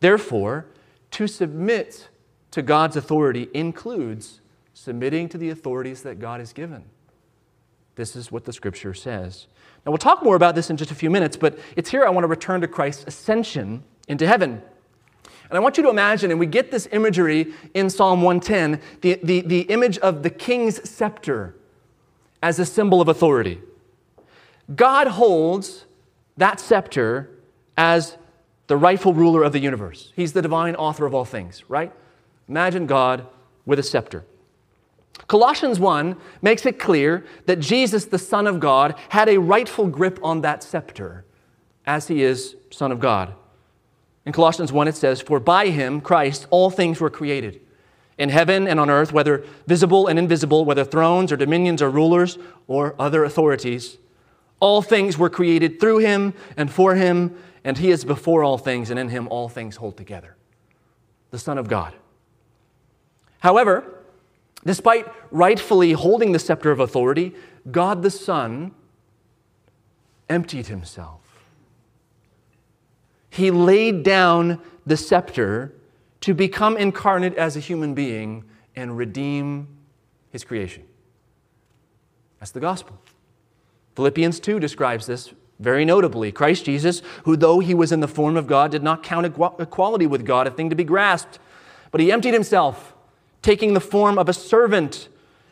Therefore, 0.00 0.66
to 1.10 1.26
submit 1.26 2.08
to 2.52 2.62
God's 2.62 2.96
authority 2.96 3.48
includes 3.52 4.40
submitting 4.72 5.28
to 5.28 5.38
the 5.38 5.50
authorities 5.50 6.02
that 6.02 6.20
God 6.20 6.40
has 6.40 6.52
given. 6.52 6.84
This 7.96 8.14
is 8.14 8.30
what 8.30 8.44
the 8.44 8.52
scripture 8.52 8.94
says. 8.94 9.48
Now, 9.84 9.90
we'll 9.90 9.98
talk 9.98 10.22
more 10.22 10.36
about 10.36 10.54
this 10.54 10.70
in 10.70 10.76
just 10.76 10.92
a 10.92 10.94
few 10.94 11.10
minutes, 11.10 11.36
but 11.36 11.58
it's 11.76 11.90
here 11.90 12.04
I 12.04 12.10
want 12.10 12.22
to 12.24 12.28
return 12.28 12.60
to 12.60 12.68
Christ's 12.68 13.04
ascension 13.08 13.82
into 14.06 14.26
heaven. 14.26 14.62
And 15.50 15.56
I 15.56 15.60
want 15.60 15.76
you 15.76 15.82
to 15.84 15.88
imagine, 15.88 16.30
and 16.30 16.38
we 16.38 16.46
get 16.46 16.70
this 16.70 16.88
imagery 16.92 17.54
in 17.74 17.88
Psalm 17.88 18.22
110, 18.22 18.80
the, 19.00 19.18
the, 19.22 19.40
the 19.40 19.60
image 19.62 19.98
of 19.98 20.22
the 20.22 20.30
king's 20.30 20.88
scepter 20.88 21.54
as 22.42 22.58
a 22.58 22.66
symbol 22.66 23.00
of 23.00 23.08
authority. 23.08 23.60
God 24.74 25.06
holds 25.08 25.86
that 26.36 26.60
scepter 26.60 27.30
as 27.76 28.16
the 28.66 28.76
rightful 28.76 29.14
ruler 29.14 29.42
of 29.42 29.52
the 29.52 29.58
universe. 29.58 30.12
He's 30.14 30.34
the 30.34 30.42
divine 30.42 30.76
author 30.76 31.06
of 31.06 31.14
all 31.14 31.24
things, 31.24 31.64
right? 31.68 31.92
Imagine 32.48 32.86
God 32.86 33.26
with 33.64 33.78
a 33.78 33.82
scepter. 33.82 34.24
Colossians 35.26 35.80
1 35.80 36.16
makes 36.42 36.64
it 36.64 36.78
clear 36.78 37.24
that 37.46 37.60
Jesus, 37.60 38.04
the 38.04 38.18
Son 38.18 38.46
of 38.46 38.60
God, 38.60 38.94
had 39.08 39.28
a 39.28 39.38
rightful 39.38 39.86
grip 39.86 40.18
on 40.22 40.42
that 40.42 40.62
scepter 40.62 41.24
as 41.86 42.08
he 42.08 42.22
is 42.22 42.56
Son 42.70 42.92
of 42.92 43.00
God. 43.00 43.34
In 44.28 44.32
Colossians 44.32 44.70
1, 44.70 44.88
it 44.88 44.94
says, 44.94 45.22
For 45.22 45.40
by 45.40 45.68
him, 45.68 46.02
Christ, 46.02 46.46
all 46.50 46.68
things 46.68 47.00
were 47.00 47.08
created, 47.08 47.62
in 48.18 48.28
heaven 48.28 48.68
and 48.68 48.78
on 48.78 48.90
earth, 48.90 49.10
whether 49.10 49.42
visible 49.66 50.06
and 50.06 50.18
invisible, 50.18 50.66
whether 50.66 50.84
thrones 50.84 51.32
or 51.32 51.38
dominions 51.38 51.80
or 51.80 51.88
rulers 51.88 52.36
or 52.66 52.94
other 52.98 53.24
authorities. 53.24 53.96
All 54.60 54.82
things 54.82 55.16
were 55.16 55.30
created 55.30 55.80
through 55.80 56.00
him 56.00 56.34
and 56.58 56.70
for 56.70 56.94
him, 56.94 57.38
and 57.64 57.78
he 57.78 57.90
is 57.90 58.04
before 58.04 58.44
all 58.44 58.58
things, 58.58 58.90
and 58.90 59.00
in 59.00 59.08
him 59.08 59.28
all 59.28 59.48
things 59.48 59.76
hold 59.76 59.96
together. 59.96 60.36
The 61.30 61.38
Son 61.38 61.56
of 61.56 61.66
God. 61.66 61.94
However, 63.38 63.98
Despite 64.66 65.06
rightfully 65.30 65.92
holding 65.92 66.32
the 66.32 66.38
scepter 66.38 66.70
of 66.70 66.80
authority, 66.80 67.34
God 67.70 68.02
the 68.02 68.10
Son 68.10 68.74
emptied 70.28 70.66
himself. 70.66 71.27
He 73.38 73.52
laid 73.52 74.02
down 74.02 74.60
the 74.84 74.96
scepter 74.96 75.72
to 76.22 76.34
become 76.34 76.76
incarnate 76.76 77.36
as 77.36 77.56
a 77.56 77.60
human 77.60 77.94
being 77.94 78.42
and 78.74 78.96
redeem 78.96 79.68
his 80.32 80.42
creation. 80.42 80.82
That's 82.40 82.50
the 82.50 82.58
gospel. 82.58 83.00
Philippians 83.94 84.40
2 84.40 84.58
describes 84.58 85.06
this 85.06 85.32
very 85.60 85.84
notably. 85.84 86.32
Christ 86.32 86.64
Jesus, 86.64 87.00
who 87.26 87.36
though 87.36 87.60
he 87.60 87.74
was 87.74 87.92
in 87.92 88.00
the 88.00 88.08
form 88.08 88.36
of 88.36 88.48
God, 88.48 88.72
did 88.72 88.82
not 88.82 89.04
count 89.04 89.24
equality 89.24 90.08
with 90.08 90.26
God 90.26 90.48
a 90.48 90.50
thing 90.50 90.68
to 90.70 90.76
be 90.76 90.82
grasped, 90.82 91.38
but 91.92 92.00
he 92.00 92.10
emptied 92.10 92.34
himself 92.34 92.92
taking 93.40 93.72
the 93.72 93.80
form 93.80 94.18
of 94.18 94.28
a 94.28 94.32
servant, 94.32 95.08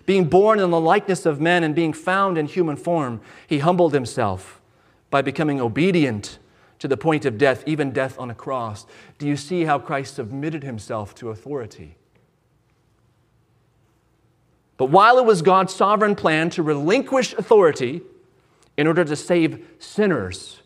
being 0.06 0.24
born 0.24 0.58
in 0.58 0.72
the 0.72 0.80
likeness 0.80 1.24
of 1.24 1.40
men, 1.40 1.62
and 1.62 1.72
being 1.72 1.92
found 1.92 2.36
in 2.36 2.46
human 2.46 2.74
form, 2.74 3.20
he 3.46 3.60
humbled 3.60 3.94
himself 3.94 4.60
by 5.08 5.22
becoming 5.22 5.60
obedient 5.60 6.40
to 6.78 6.88
the 6.88 6.96
point 6.96 7.24
of 7.24 7.38
death, 7.38 7.62
even 7.66 7.90
death 7.90 8.18
on 8.18 8.30
a 8.30 8.34
cross. 8.34 8.86
Do 9.18 9.26
you 9.26 9.36
see 9.36 9.64
how 9.64 9.78
Christ 9.78 10.14
submitted 10.14 10.62
himself 10.62 11.14
to 11.16 11.30
authority? 11.30 11.96
But 14.76 14.86
while 14.86 15.18
it 15.18 15.24
was 15.24 15.42
God's 15.42 15.74
sovereign 15.74 16.14
plan 16.14 16.50
to 16.50 16.62
relinquish 16.62 17.32
authority 17.32 18.02
in 18.76 18.86
order 18.86 19.04
to 19.04 19.16
save 19.16 19.66
sinners 19.78 20.60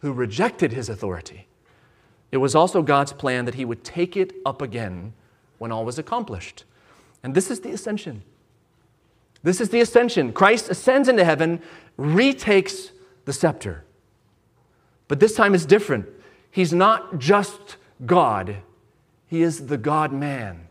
who 0.00 0.12
rejected 0.12 0.72
his 0.72 0.88
authority, 0.88 1.48
it 2.30 2.36
was 2.36 2.54
also 2.54 2.82
God's 2.82 3.12
plan 3.12 3.46
that 3.46 3.54
he 3.54 3.64
would 3.64 3.82
take 3.82 4.16
it 4.16 4.32
up 4.46 4.62
again 4.62 5.12
when 5.58 5.72
all 5.72 5.84
was 5.84 5.98
accomplished. 5.98 6.64
And 7.22 7.34
this 7.34 7.50
is 7.50 7.60
the 7.60 7.70
ascension. 7.70 8.22
This 9.42 9.60
is 9.60 9.70
the 9.70 9.80
ascension. 9.80 10.32
Christ 10.32 10.68
ascends 10.68 11.08
into 11.08 11.24
heaven, 11.24 11.60
retakes 11.96 12.92
the 13.24 13.32
scepter. 13.32 13.84
But 15.08 15.20
this 15.20 15.34
time 15.34 15.54
is 15.54 15.66
different. 15.66 16.06
He's 16.50 16.72
not 16.72 17.18
just 17.18 17.76
God, 18.04 18.58
He 19.26 19.42
is 19.42 19.66
the 19.66 19.78
God 19.78 20.12
man. 20.12 20.68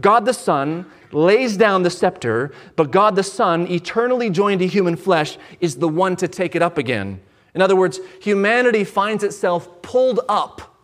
God 0.00 0.24
the 0.24 0.32
Son 0.32 0.86
lays 1.12 1.56
down 1.56 1.82
the 1.82 1.90
scepter, 1.90 2.52
but 2.76 2.90
God 2.90 3.16
the 3.16 3.22
Son, 3.22 3.70
eternally 3.70 4.30
joined 4.30 4.60
to 4.60 4.66
human 4.66 4.96
flesh, 4.96 5.36
is 5.60 5.76
the 5.76 5.88
one 5.88 6.16
to 6.16 6.28
take 6.28 6.56
it 6.56 6.62
up 6.62 6.78
again. 6.78 7.20
In 7.54 7.60
other 7.60 7.76
words, 7.76 8.00
humanity 8.20 8.84
finds 8.84 9.22
itself 9.22 9.82
pulled 9.82 10.20
up 10.28 10.76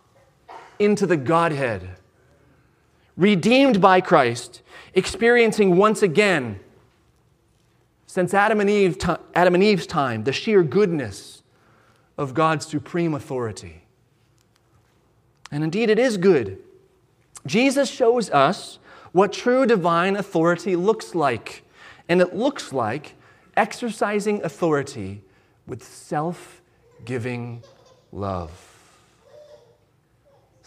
into 0.78 1.06
the 1.06 1.16
Godhead. 1.16 1.88
Redeemed 3.16 3.80
by 3.80 4.02
Christ, 4.02 4.62
experiencing 4.92 5.76
once 5.76 6.02
again, 6.02 6.60
since 8.06 8.34
Adam 8.34 8.60
and, 8.60 8.68
Eve, 8.68 8.98
Adam 9.34 9.54
and 9.54 9.62
Eve's 9.62 9.86
time, 9.86 10.24
the 10.24 10.32
sheer 10.32 10.62
goodness 10.62 11.35
of 12.18 12.34
God's 12.34 12.66
supreme 12.66 13.14
authority. 13.14 13.82
And 15.50 15.62
indeed, 15.62 15.90
it 15.90 15.98
is 15.98 16.16
good. 16.16 16.58
Jesus 17.46 17.90
shows 17.90 18.30
us 18.30 18.78
what 19.12 19.32
true 19.32 19.66
divine 19.66 20.16
authority 20.16 20.76
looks 20.76 21.14
like. 21.14 21.62
And 22.08 22.20
it 22.20 22.34
looks 22.34 22.72
like 22.72 23.14
exercising 23.56 24.42
authority 24.44 25.22
with 25.66 25.82
self 25.82 26.62
giving 27.04 27.62
love 28.12 28.66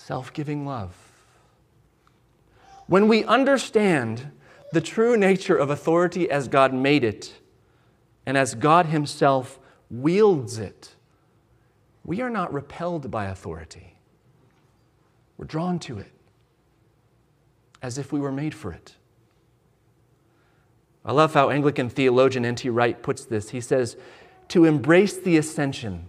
self 0.09 0.33
giving 0.33 0.65
love. 0.65 0.95
When 2.87 3.07
we 3.07 3.23
understand 3.25 4.31
the 4.73 4.81
true 4.81 5.15
nature 5.15 5.55
of 5.55 5.69
authority 5.69 6.31
as 6.31 6.47
God 6.47 6.73
made 6.73 7.03
it 7.03 7.35
and 8.25 8.35
as 8.35 8.55
God 8.55 8.87
Himself 8.87 9.59
wields 9.91 10.57
it, 10.57 10.95
we 12.09 12.21
are 12.21 12.29
not 12.31 12.51
repelled 12.51 13.11
by 13.11 13.25
authority. 13.25 13.93
We're 15.37 15.45
drawn 15.45 15.77
to 15.81 15.99
it 15.99 16.11
as 17.83 17.99
if 17.99 18.11
we 18.11 18.19
were 18.19 18.31
made 18.31 18.55
for 18.55 18.73
it. 18.73 18.95
I 21.05 21.11
love 21.11 21.35
how 21.35 21.51
Anglican 21.51 21.87
theologian 21.87 22.45
N.T. 22.45 22.67
Wright 22.67 22.99
puts 23.03 23.25
this. 23.25 23.51
He 23.51 23.61
says, 23.61 23.95
To 24.47 24.65
embrace 24.65 25.19
the 25.19 25.37
ascension 25.37 26.07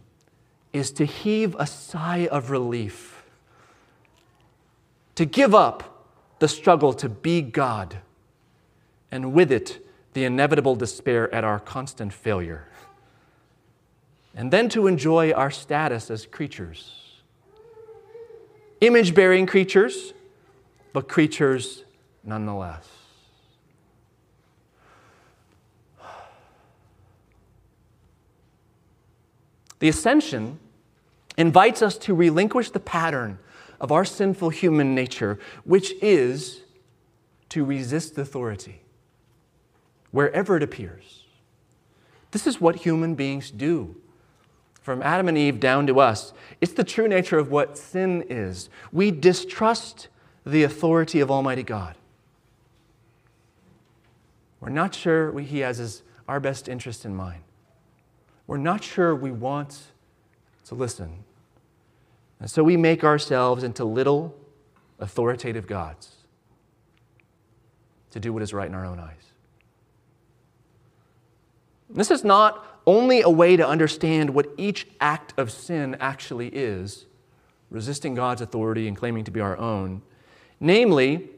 is 0.72 0.90
to 0.92 1.04
heave 1.04 1.54
a 1.58 1.66
sigh 1.66 2.28
of 2.28 2.50
relief 2.50 3.22
to 5.16 5.26
give 5.26 5.54
up 5.54 6.06
the 6.38 6.48
struggle 6.48 6.94
to 6.94 7.10
be 7.10 7.42
God, 7.42 7.98
and 9.10 9.34
with 9.34 9.52
it, 9.52 9.86
the 10.14 10.24
inevitable 10.24 10.76
despair 10.76 11.30
at 11.34 11.44
our 11.44 11.60
constant 11.60 12.14
failure, 12.14 12.69
and 14.34 14.52
then 14.52 14.68
to 14.70 14.86
enjoy 14.86 15.32
our 15.32 15.50
status 15.50 16.10
as 16.10 16.26
creatures. 16.26 17.20
Image 18.80 19.14
bearing 19.14 19.46
creatures, 19.46 20.12
but 20.92 21.08
creatures 21.08 21.84
nonetheless. 22.24 22.88
The 29.80 29.88
ascension 29.88 30.58
invites 31.36 31.82
us 31.82 31.96
to 31.98 32.14
relinquish 32.14 32.70
the 32.70 32.80
pattern 32.80 33.38
of 33.80 33.90
our 33.90 34.04
sinful 34.04 34.50
human 34.50 34.94
nature, 34.94 35.38
which 35.64 35.92
is 36.02 36.62
to 37.48 37.64
resist 37.64 38.16
authority 38.18 38.82
wherever 40.10 40.56
it 40.56 40.62
appears. 40.62 41.24
This 42.30 42.46
is 42.46 42.60
what 42.60 42.76
human 42.76 43.14
beings 43.14 43.50
do. 43.50 43.96
From 44.80 45.02
Adam 45.02 45.28
and 45.28 45.36
Eve 45.36 45.60
down 45.60 45.86
to 45.86 46.00
us, 46.00 46.32
it's 46.60 46.72
the 46.72 46.84
true 46.84 47.06
nature 47.06 47.38
of 47.38 47.50
what 47.50 47.76
sin 47.76 48.24
is. 48.28 48.70
We 48.92 49.10
distrust 49.10 50.08
the 50.44 50.62
authority 50.62 51.20
of 51.20 51.30
Almighty 51.30 51.62
God. 51.62 51.94
We're 54.60 54.70
not 54.70 54.94
sure 54.94 55.38
He 55.40 55.60
has 55.60 55.78
his, 55.78 56.02
our 56.28 56.40
best 56.40 56.68
interest 56.68 57.04
in 57.04 57.14
mind. 57.14 57.42
We're 58.46 58.58
not 58.58 58.82
sure 58.82 59.14
we 59.14 59.30
want 59.30 59.78
to 60.66 60.74
listen. 60.74 61.24
And 62.40 62.50
so 62.50 62.64
we 62.64 62.76
make 62.76 63.04
ourselves 63.04 63.62
into 63.62 63.84
little 63.84 64.34
authoritative 64.98 65.66
gods 65.66 66.16
to 68.10 68.20
do 68.20 68.32
what 68.32 68.42
is 68.42 68.52
right 68.52 68.68
in 68.68 68.74
our 68.74 68.84
own 68.84 68.98
eyes. 68.98 69.29
This 71.92 72.10
is 72.10 72.24
not 72.24 72.66
only 72.86 73.20
a 73.20 73.30
way 73.30 73.56
to 73.56 73.66
understand 73.66 74.30
what 74.30 74.48
each 74.56 74.86
act 75.00 75.34
of 75.36 75.50
sin 75.50 75.96
actually 76.00 76.48
is, 76.48 77.06
resisting 77.70 78.14
God's 78.14 78.40
authority 78.40 78.88
and 78.88 78.96
claiming 78.96 79.24
to 79.24 79.30
be 79.30 79.40
our 79.40 79.56
own. 79.56 80.02
Namely, 80.58 81.28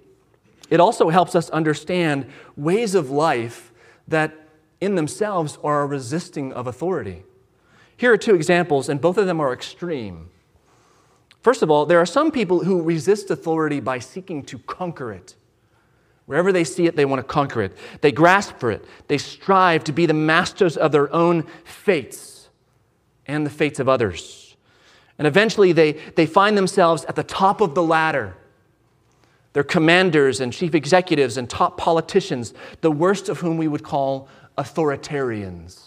it 0.71 0.81
also 0.81 1.11
helps 1.11 1.35
us 1.35 1.51
understand 1.51 2.27
ways 2.57 2.95
of 2.95 3.11
life 3.11 3.73
that 4.09 4.35
in 4.81 4.95
themselves 4.95 5.59
are 5.63 5.83
a 5.83 5.87
resisting 5.87 6.53
of 6.53 6.67
authority. 6.67 7.23
Here 7.97 8.13
are 8.13 8.19
two 8.19 8.35
examples, 8.35 8.89
and 8.89 9.01
both 9.01 9.19
of 9.19 9.27
them 9.27 9.41
are 9.41 9.53
extreme. 9.53 10.29
First 11.41 11.63
of 11.63 11.71
all, 11.71 11.87
there 11.87 12.01
are 12.01 12.07
some 12.07 12.31
people 12.31 12.65
who 12.65 12.83
resist 12.83 13.31
authority 13.31 13.81
by 13.81 13.99
seeking 13.99 14.43
to 14.45 14.59
conquer 14.59 15.13
it. 15.13 15.35
Wherever 16.27 16.53
they 16.53 16.65
see 16.65 16.87
it, 16.87 16.97
they 16.97 17.05
want 17.05 17.21
to 17.21 17.25
conquer 17.25 17.63
it. 17.63 17.77
They 18.01 18.13
grasp 18.13 18.59
for 18.59 18.71
it. 18.71 18.85
They 19.09 19.19
strive 19.19 19.85
to 19.85 19.93
be 19.93 20.07
the 20.07 20.15
masters 20.15 20.77
of 20.77 20.93
their 20.93 21.13
own 21.13 21.45
fates 21.65 22.49
and 23.27 23.45
the 23.45 23.51
fates 23.51 23.81
of 23.81 23.89
others. 23.89 24.57
And 25.19 25.27
eventually, 25.27 25.73
they, 25.73 25.93
they 25.93 26.27
find 26.27 26.57
themselves 26.57 27.05
at 27.05 27.17
the 27.17 27.23
top 27.23 27.61
of 27.61 27.75
the 27.75 27.83
ladder. 27.83 28.37
They're 29.53 29.63
commanders 29.63 30.41
and 30.41 30.53
chief 30.53 30.75
executives 30.75 31.37
and 31.37 31.51
top 31.51 31.77
politicians, 31.77 32.55
the 32.81 32.91
worst 32.91 33.29
of 33.29 33.41
whom 33.41 33.59
we 33.59 33.69
would 33.69 33.83
call 33.83 34.29
authoritarians. 34.57 35.81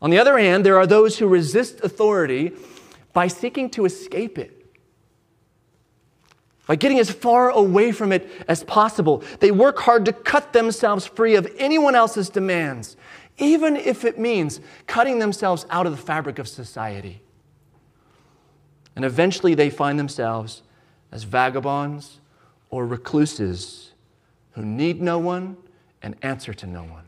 On 0.00 0.10
the 0.10 0.18
other 0.18 0.38
hand, 0.38 0.64
there 0.64 0.78
are 0.78 0.86
those 0.86 1.18
who 1.18 1.26
resist 1.26 1.80
authority 1.80 2.52
by 3.12 3.26
seeking 3.26 3.68
to 3.70 3.84
escape 3.84 4.38
it 4.38 4.57
by 6.68 6.76
getting 6.76 7.00
as 7.00 7.10
far 7.10 7.48
away 7.48 7.90
from 7.90 8.12
it 8.12 8.30
as 8.46 8.62
possible. 8.62 9.24
They 9.40 9.50
work 9.50 9.78
hard 9.78 10.04
to 10.04 10.12
cut 10.12 10.52
themselves 10.52 11.06
free 11.06 11.34
of 11.34 11.50
anyone 11.56 11.94
else's 11.94 12.28
demands, 12.28 12.94
even 13.38 13.74
if 13.74 14.04
it 14.04 14.18
means 14.18 14.60
cutting 14.86 15.18
themselves 15.18 15.64
out 15.70 15.86
of 15.86 15.92
the 15.92 16.02
fabric 16.02 16.38
of 16.38 16.46
society. 16.46 17.22
And 18.94 19.04
eventually 19.04 19.54
they 19.54 19.70
find 19.70 19.98
themselves 19.98 20.62
as 21.10 21.24
vagabonds 21.24 22.20
or 22.68 22.86
recluses 22.86 23.92
who 24.50 24.62
need 24.62 25.00
no 25.00 25.18
one 25.18 25.56
and 26.02 26.16
answer 26.20 26.52
to 26.52 26.66
no 26.66 26.82
one. 26.82 27.04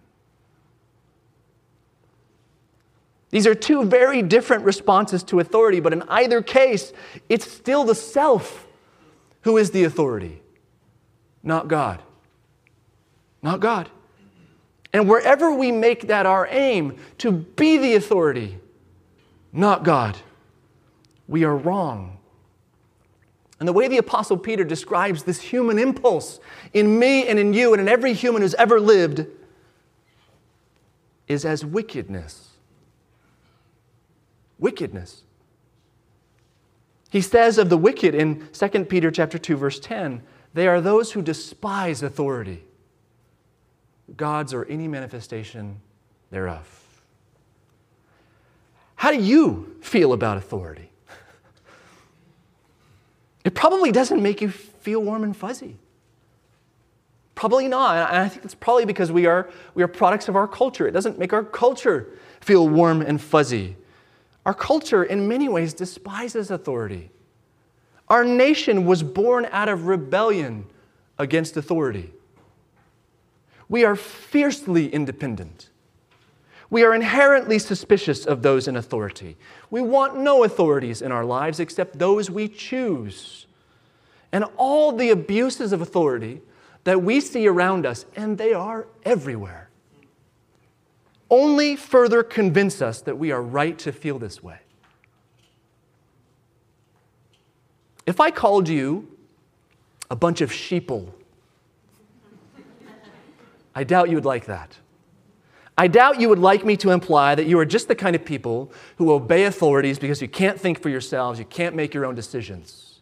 These 3.29 3.47
are 3.47 3.55
two 3.55 3.85
very 3.85 4.23
different 4.23 4.65
responses 4.65 5.23
to 5.25 5.39
authority, 5.39 5.81
but 5.81 5.93
in 5.93 6.03
either 6.09 6.41
case, 6.41 6.95
it's 7.29 7.49
still 7.49 7.85
the 7.85 7.95
self 7.95 8.67
who 9.43 9.57
is 9.57 9.71
the 9.71 9.85
authority? 9.85 10.43
Not 11.43 11.69
God. 11.69 12.03
Not 13.43 13.61
God. 13.61 13.91
And 14.93 15.09
wherever 15.09 15.55
we 15.55 15.73
make 15.73 16.09
that 16.09 16.27
our 16.27 16.49
aim 16.51 16.97
to 17.19 17.31
be 17.31 17.79
the 17.79 17.95
authority, 17.95 18.59
not 19.53 19.85
God, 19.85 20.17
we 21.29 21.45
are 21.45 21.57
wrong. 21.57 22.19
And 23.61 23.69
the 23.69 23.73
way 23.73 23.89
the 23.89 23.99
Apostle 23.99 24.37
Peter 24.37 24.65
describes 24.65 25.23
this 25.23 25.41
human 25.41 25.79
impulse 25.79 26.41
in 26.73 26.99
me 26.99 27.29
and 27.29 27.39
in 27.39 27.53
you 27.53 27.73
and 27.73 27.81
in 27.81 27.89
every 27.89 28.15
human 28.15 28.43
who's 28.43 28.55
ever 28.55 28.81
lived 28.81 29.27
is 31.29 31.45
as 31.45 31.65
wickedness. 31.65 32.49
Wickedness. 34.59 35.23
He 37.11 37.21
says 37.21 37.59
of 37.59 37.69
the 37.69 37.77
wicked 37.77 38.15
in 38.15 38.49
2 38.53 38.85
Peter 38.85 39.11
chapter 39.11 39.37
2 39.37 39.57
verse 39.57 39.81
10, 39.81 40.23
they 40.55 40.67
are 40.67 40.81
those 40.81 41.13
who 41.13 41.23
despise 41.23 42.03
authority, 42.03 42.65
God's 44.17 44.55
or 44.55 44.65
any 44.65 44.89
manifestation 44.89 45.81
thereof. 46.31 46.81
How 48.95 49.11
do 49.11 49.21
you 49.21 49.77
feel 49.81 50.13
about 50.13 50.37
authority? 50.39 50.91
It 53.43 53.55
probably 53.55 53.91
doesn't 53.91 54.23
make 54.23 54.43
you 54.43 54.51
feel 54.51 55.01
warm 55.03 55.25
and 55.25 55.35
fuzzy. 55.35 55.79
Probably 57.35 57.69
not. 57.69 57.97
And 58.11 58.19
I 58.19 58.29
think 58.29 58.45
it's 58.45 58.55
probably 58.55 58.85
because 58.85 59.11
we 59.11 59.25
are, 59.25 59.49
we 59.75 59.83
are 59.83 59.89
products 59.89 60.29
of 60.29 60.37
our 60.37 60.47
culture. 60.47 60.87
It 60.87 60.91
doesn't 60.91 61.19
make 61.19 61.33
our 61.33 61.43
culture 61.43 62.07
feel 62.43 62.69
warm 62.69 63.01
and 63.01 63.19
fuzzy. 63.19 63.79
Our 64.45 64.55
culture, 64.55 65.05
in 65.05 65.29
many 65.29 65.49
ways, 65.49 65.75
despises 65.75 66.51
authority. 66.51 67.11
Our 68.09 68.25
nation 68.25 68.87
was 68.87 69.03
born 69.03 69.47
out 69.53 69.69
of 69.69 69.87
rebellion 69.87 70.67
against 71.19 71.57
authority. 71.57 72.13
We 73.69 73.85
are 73.85 73.95
fiercely 73.95 74.93
independent. 74.93 75.71
We 76.71 76.85
are 76.85 76.95
inherently 76.95 77.59
suspicious 77.59 78.27
of 78.27 78.43
those 78.43 78.69
in 78.69 78.77
authority. 78.77 79.37
We 79.71 79.81
want 79.81 80.17
no 80.17 80.45
authorities 80.45 81.03
in 81.03 81.13
our 81.13 81.25
lives 81.25 81.61
except 81.61 81.99
those 81.99 82.31
we 82.31 82.49
choose. 82.49 83.47
And 84.33 84.45
all 84.57 84.93
the 84.93 85.11
abuses 85.11 85.73
of 85.73 85.81
authority 85.81 86.41
that 86.85 87.03
we 87.03 87.21
see 87.21 87.47
around 87.47 87.87
us, 87.87 88.07
and 88.17 88.39
they 88.39 88.53
are 88.53 88.87
everywhere, 89.05 89.70
only 91.31 91.77
further 91.77 92.23
convince 92.23 92.83
us 92.83 93.01
that 93.03 93.17
we 93.17 93.31
are 93.31 93.43
right 93.43 93.79
to 93.79 93.93
feel 93.93 94.19
this 94.19 94.43
way. 94.43 94.59
If 98.07 98.21
I 98.21 98.31
called 98.31 98.69
you 98.69 99.17
a 100.11 100.17
bunch 100.17 100.41
of 100.41 100.51
sheeple, 100.51 101.13
I 103.75 103.85
doubt 103.85 104.09
you 104.09 104.17
would 104.17 104.25
like 104.25 104.47
that. 104.47 104.77
I 105.79 105.87
doubt 105.87 106.21
you 106.21 106.29
would 106.29 106.39
like 106.39 106.65
me 106.65 106.77
to 106.79 106.91
imply 106.91 107.35
that 107.35 107.47
you 107.47 107.59
are 107.59 107.65
just 107.65 107.89
the 107.89 107.95
kind 107.95 108.15
of 108.15 108.25
people 108.25 108.73
who 108.97 109.13
obey 109.13 109.45
authorities 109.45 109.99
because 109.99 110.21
you 110.21 110.29
can't 110.29 110.61
think 110.61 110.83
for 110.83 110.91
yourselves, 110.91 111.39
you 111.39 111.45
can't 111.47 111.75
make 111.75 111.95
your 111.95 112.05
own 112.05 112.15
decisions, 112.15 113.01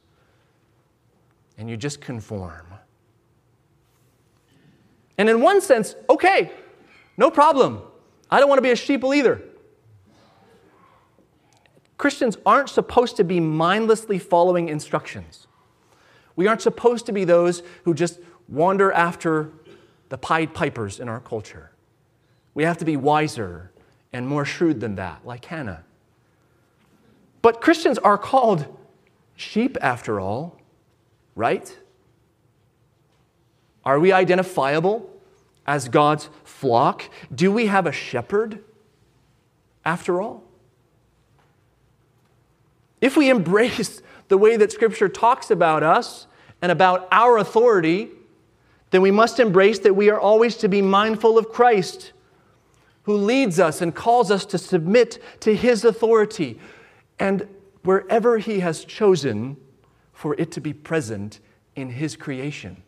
and 1.57 1.69
you 1.69 1.77
just 1.77 2.01
conform. 2.01 2.67
And 5.17 5.29
in 5.29 5.41
one 5.41 5.61
sense, 5.61 5.97
okay, 6.09 6.53
no 7.17 7.31
problem. 7.31 7.83
I 8.31 8.41
don't 8.41 8.49
want 8.49 8.59
to 8.59 8.63
be 8.63 8.71
a 8.71 8.75
sheeple 8.75 9.17
either. 9.17 9.43
Christians 11.97 12.37
aren't 12.47 12.69
supposed 12.69 13.17
to 13.17 13.25
be 13.25 13.41
mindlessly 13.41 14.19
following 14.19 14.69
instructions. 14.69 15.47
We 16.37 16.47
aren't 16.47 16.63
supposed 16.63 17.07
to 17.07 17.13
be 17.13 17.25
those 17.25 17.63
who 17.85 17.95
just 17.95 18.21
wander 18.49 18.93
after 18.93 19.51
the 20.09 20.17
Pied 20.17 20.55
Pipers 20.55 21.01
in 21.01 21.09
our 21.09 21.21
culture. 21.21 21.73
We 22.55 22.63
have 22.63 22.79
to 22.79 22.85
be 22.85 22.97
wiser 22.97 23.73
and 24.13 24.27
more 24.27 24.45
shrewd 24.45 24.81
than 24.81 24.95
that, 24.95 25.27
like 25.27 25.45
Hannah. 25.45 25.85
But 27.43 27.61
Christians 27.61 27.99
are 27.99 28.19
called 28.19 28.67
sheep 29.37 29.77
after 29.81 30.21
all, 30.21 30.61
right? 31.35 31.77
Are 33.85 33.99
we 33.99 34.13
identifiable 34.13 35.11
as 35.69 35.89
God's 35.91 36.31
flock? 36.45 37.05
Do 37.33 37.53
we 37.53 37.67
have 37.67 37.87
a 37.87 37.93
shepherd 37.93 38.65
after 39.85 40.21
all? 40.21 40.43
If 43.03 43.17
we 43.17 43.29
embrace 43.29 44.03
the 44.29 44.39
way 44.39 44.57
that 44.57 44.73
Scripture 44.73 45.11
talks 45.11 45.51
about 45.51 45.83
us 45.83 46.27
and 46.63 46.73
about 46.73 47.07
our 47.13 47.37
authority, 47.37 48.09
then 48.91 49.03
we 49.03 49.11
must 49.11 49.39
embrace 49.39 49.79
that 49.81 49.95
we 49.95 50.09
are 50.09 50.19
always 50.19 50.57
to 50.57 50.69
be 50.69 50.81
mindful 50.81 51.37
of 51.37 51.51
Christ, 51.51 52.13
who 53.03 53.15
leads 53.15 53.61
us 53.61 53.83
and 53.83 53.95
calls 53.95 54.31
us 54.31 54.47
to 54.47 54.59
submit 54.59 55.23
to 55.41 55.55
His 55.55 55.85
authority, 55.85 56.59
and 57.19 57.47
wherever 57.83 58.39
He 58.39 58.61
has 58.61 58.87
chosen 58.87 59.59
for 60.15 60.35
it 60.39 60.51
to 60.53 60.61
be 60.63 60.73
present 60.73 61.41
in 61.77 61.91
His 61.91 62.17
creation. 62.17 62.83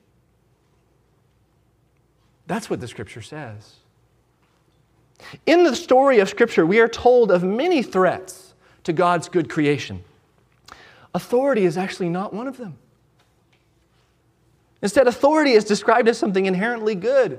That's 2.50 2.68
what 2.68 2.80
the 2.80 2.88
scripture 2.88 3.22
says. 3.22 3.76
In 5.46 5.62
the 5.62 5.76
story 5.76 6.18
of 6.18 6.28
scripture, 6.28 6.66
we 6.66 6.80
are 6.80 6.88
told 6.88 7.30
of 7.30 7.44
many 7.44 7.80
threats 7.80 8.54
to 8.82 8.92
God's 8.92 9.28
good 9.28 9.48
creation. 9.48 10.02
Authority 11.14 11.64
is 11.64 11.78
actually 11.78 12.08
not 12.08 12.34
one 12.34 12.48
of 12.48 12.56
them. 12.56 12.76
Instead, 14.82 15.06
authority 15.06 15.52
is 15.52 15.64
described 15.64 16.08
as 16.08 16.18
something 16.18 16.44
inherently 16.44 16.96
good 16.96 17.38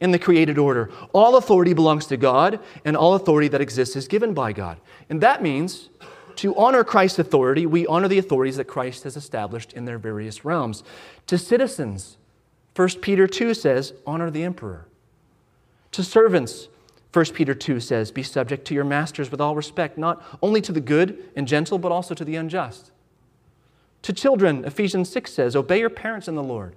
in 0.00 0.12
the 0.12 0.18
created 0.20 0.58
order. 0.58 0.92
All 1.12 1.36
authority 1.36 1.72
belongs 1.72 2.06
to 2.06 2.16
God, 2.16 2.60
and 2.84 2.96
all 2.96 3.14
authority 3.14 3.48
that 3.48 3.60
exists 3.60 3.96
is 3.96 4.06
given 4.06 4.32
by 4.32 4.52
God. 4.52 4.78
And 5.10 5.20
that 5.22 5.42
means 5.42 5.88
to 6.36 6.54
honor 6.54 6.84
Christ's 6.84 7.18
authority, 7.18 7.66
we 7.66 7.84
honor 7.88 8.06
the 8.06 8.18
authorities 8.18 8.58
that 8.58 8.66
Christ 8.66 9.02
has 9.02 9.16
established 9.16 9.72
in 9.72 9.86
their 9.86 9.98
various 9.98 10.44
realms. 10.44 10.84
To 11.26 11.36
citizens, 11.36 12.16
1 12.74 12.88
Peter 13.00 13.26
2 13.26 13.54
says, 13.54 13.92
honor 14.06 14.30
the 14.30 14.44
emperor. 14.44 14.86
To 15.92 16.02
servants, 16.02 16.68
1 17.12 17.26
Peter 17.26 17.54
2 17.54 17.80
says, 17.80 18.10
be 18.10 18.22
subject 18.22 18.66
to 18.66 18.74
your 18.74 18.84
masters 18.84 19.30
with 19.30 19.40
all 19.40 19.54
respect, 19.54 19.98
not 19.98 20.22
only 20.40 20.60
to 20.62 20.72
the 20.72 20.80
good 20.80 21.30
and 21.36 21.46
gentle, 21.46 21.78
but 21.78 21.92
also 21.92 22.14
to 22.14 22.24
the 22.24 22.36
unjust. 22.36 22.90
To 24.02 24.12
children, 24.12 24.64
Ephesians 24.64 25.10
6 25.10 25.32
says, 25.32 25.54
obey 25.54 25.80
your 25.80 25.90
parents 25.90 26.28
in 26.28 26.34
the 26.34 26.42
Lord, 26.42 26.74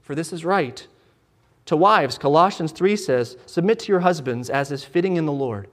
for 0.00 0.14
this 0.14 0.32
is 0.32 0.44
right. 0.44 0.86
To 1.66 1.76
wives, 1.76 2.18
Colossians 2.18 2.72
3 2.72 2.96
says, 2.96 3.36
submit 3.46 3.80
to 3.80 3.92
your 3.92 4.00
husbands 4.00 4.48
as 4.48 4.70
is 4.70 4.84
fitting 4.84 5.16
in 5.16 5.26
the 5.26 5.32
Lord. 5.32 5.68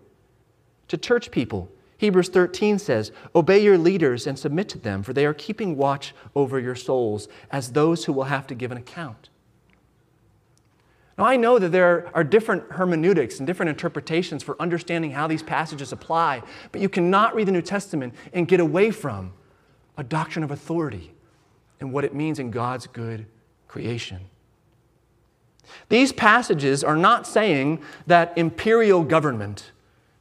To 0.87 0.97
church 0.97 1.29
people, 1.29 1.69
Hebrews 1.99 2.29
13 2.29 2.79
says, 2.79 3.11
Obey 3.35 3.59
your 3.59 3.77
leaders 3.77 4.25
and 4.25 4.39
submit 4.39 4.69
to 4.69 4.77
them, 4.77 5.03
for 5.03 5.11
they 5.11 5.25
are 5.25 5.33
keeping 5.33 5.75
watch 5.75 6.15
over 6.33 6.57
your 6.57 6.75
souls 6.75 7.27
as 7.51 7.73
those 7.73 8.05
who 8.05 8.13
will 8.13 8.23
have 8.23 8.47
to 8.47 8.55
give 8.55 8.71
an 8.71 8.77
account. 8.77 9.29
Now, 11.19 11.25
I 11.25 11.35
know 11.35 11.59
that 11.59 11.73
there 11.73 12.09
are 12.13 12.23
different 12.23 12.71
hermeneutics 12.71 13.39
and 13.39 13.45
different 13.45 13.69
interpretations 13.71 14.41
for 14.41 14.55
understanding 14.57 15.11
how 15.11 15.27
these 15.27 15.43
passages 15.43 15.91
apply, 15.91 16.41
but 16.71 16.79
you 16.79 16.87
cannot 16.87 17.35
read 17.35 17.45
the 17.45 17.51
New 17.51 17.61
Testament 17.61 18.15
and 18.31 18.47
get 18.47 18.61
away 18.61 18.89
from 18.89 19.33
a 19.97 20.03
doctrine 20.03 20.45
of 20.45 20.51
authority 20.51 21.11
and 21.81 21.91
what 21.91 22.05
it 22.05 22.15
means 22.15 22.39
in 22.39 22.51
God's 22.51 22.87
good 22.87 23.25
creation. 23.67 24.21
These 25.89 26.13
passages 26.13 26.85
are 26.85 26.95
not 26.95 27.27
saying 27.27 27.81
that 28.07 28.31
imperial 28.37 29.03
government 29.03 29.71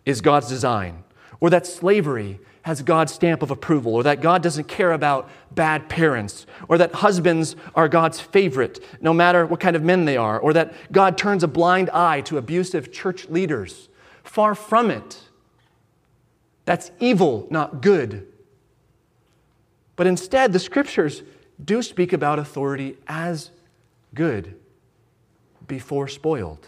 is 0.04 0.20
God's 0.20 0.48
design 0.48 1.04
or 1.38 1.48
that 1.50 1.64
slavery 1.64 2.40
has 2.68 2.83
God's 2.83 3.14
stamp 3.14 3.42
of 3.42 3.50
approval, 3.50 3.94
or 3.94 4.02
that 4.02 4.20
God 4.20 4.42
doesn't 4.42 4.68
care 4.68 4.92
about 4.92 5.31
bad 5.52 5.88
parents, 5.88 6.44
or 6.68 6.76
that 6.76 6.96
husbands 6.96 7.57
are 7.74 7.88
God's 7.88 8.20
favorite, 8.20 8.85
no 9.00 9.14
matter 9.14 9.46
what 9.46 9.59
kind 9.59 9.74
of 9.74 9.83
men 9.83 10.04
they 10.04 10.18
are, 10.18 10.38
or 10.38 10.52
that 10.52 10.74
God 10.92 11.16
turns 11.16 11.42
a 11.42 11.48
blind 11.48 11.88
eye 11.88 12.20
to 12.20 12.37
abusive 12.37 12.92
church 12.92 13.26
leaders. 13.31 13.88
Far 14.22 14.54
from 14.54 14.90
it. 14.90 15.18
That's 16.66 16.90
evil, 17.00 17.46
not 17.50 17.81
good. 17.81 18.31
But 19.96 20.07
instead, 20.07 20.52
the 20.52 20.59
scriptures 20.59 21.22
do 21.64 21.81
speak 21.81 22.12
about 22.12 22.38
authority 22.38 22.98
as 23.07 23.50
good 24.12 24.57
before 25.66 26.07
spoiled. 26.07 26.66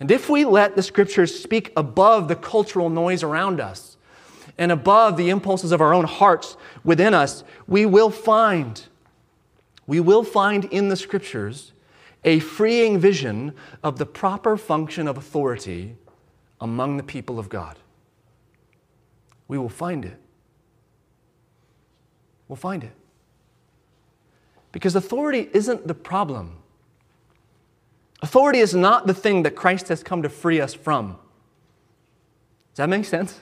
And 0.00 0.10
if 0.10 0.28
we 0.28 0.44
let 0.44 0.74
the 0.74 0.82
scriptures 0.82 1.40
speak 1.40 1.72
above 1.76 2.26
the 2.26 2.34
cultural 2.34 2.90
noise 2.90 3.22
around 3.22 3.60
us, 3.60 3.95
and 4.58 4.72
above 4.72 5.16
the 5.16 5.30
impulses 5.30 5.72
of 5.72 5.80
our 5.80 5.92
own 5.92 6.04
hearts 6.04 6.56
within 6.84 7.14
us, 7.14 7.44
we 7.66 7.84
will 7.84 8.10
find, 8.10 8.84
we 9.86 10.00
will 10.00 10.24
find 10.24 10.64
in 10.66 10.88
the 10.88 10.96
scriptures 10.96 11.72
a 12.24 12.40
freeing 12.40 12.98
vision 12.98 13.52
of 13.82 13.98
the 13.98 14.06
proper 14.06 14.56
function 14.56 15.06
of 15.06 15.16
authority 15.16 15.96
among 16.60 16.96
the 16.96 17.02
people 17.02 17.38
of 17.38 17.48
God. 17.48 17.78
We 19.48 19.58
will 19.58 19.68
find 19.68 20.04
it. 20.04 20.18
We'll 22.48 22.56
find 22.56 22.82
it. 22.82 22.92
Because 24.72 24.96
authority 24.96 25.48
isn't 25.52 25.86
the 25.86 25.94
problem. 25.94 26.58
Authority 28.22 28.58
is 28.58 28.74
not 28.74 29.06
the 29.06 29.14
thing 29.14 29.42
that 29.42 29.54
Christ 29.54 29.88
has 29.88 30.02
come 30.02 30.22
to 30.22 30.28
free 30.28 30.60
us 30.60 30.74
from. 30.74 31.18
Does 32.72 32.78
that 32.78 32.88
make 32.88 33.04
sense? 33.04 33.40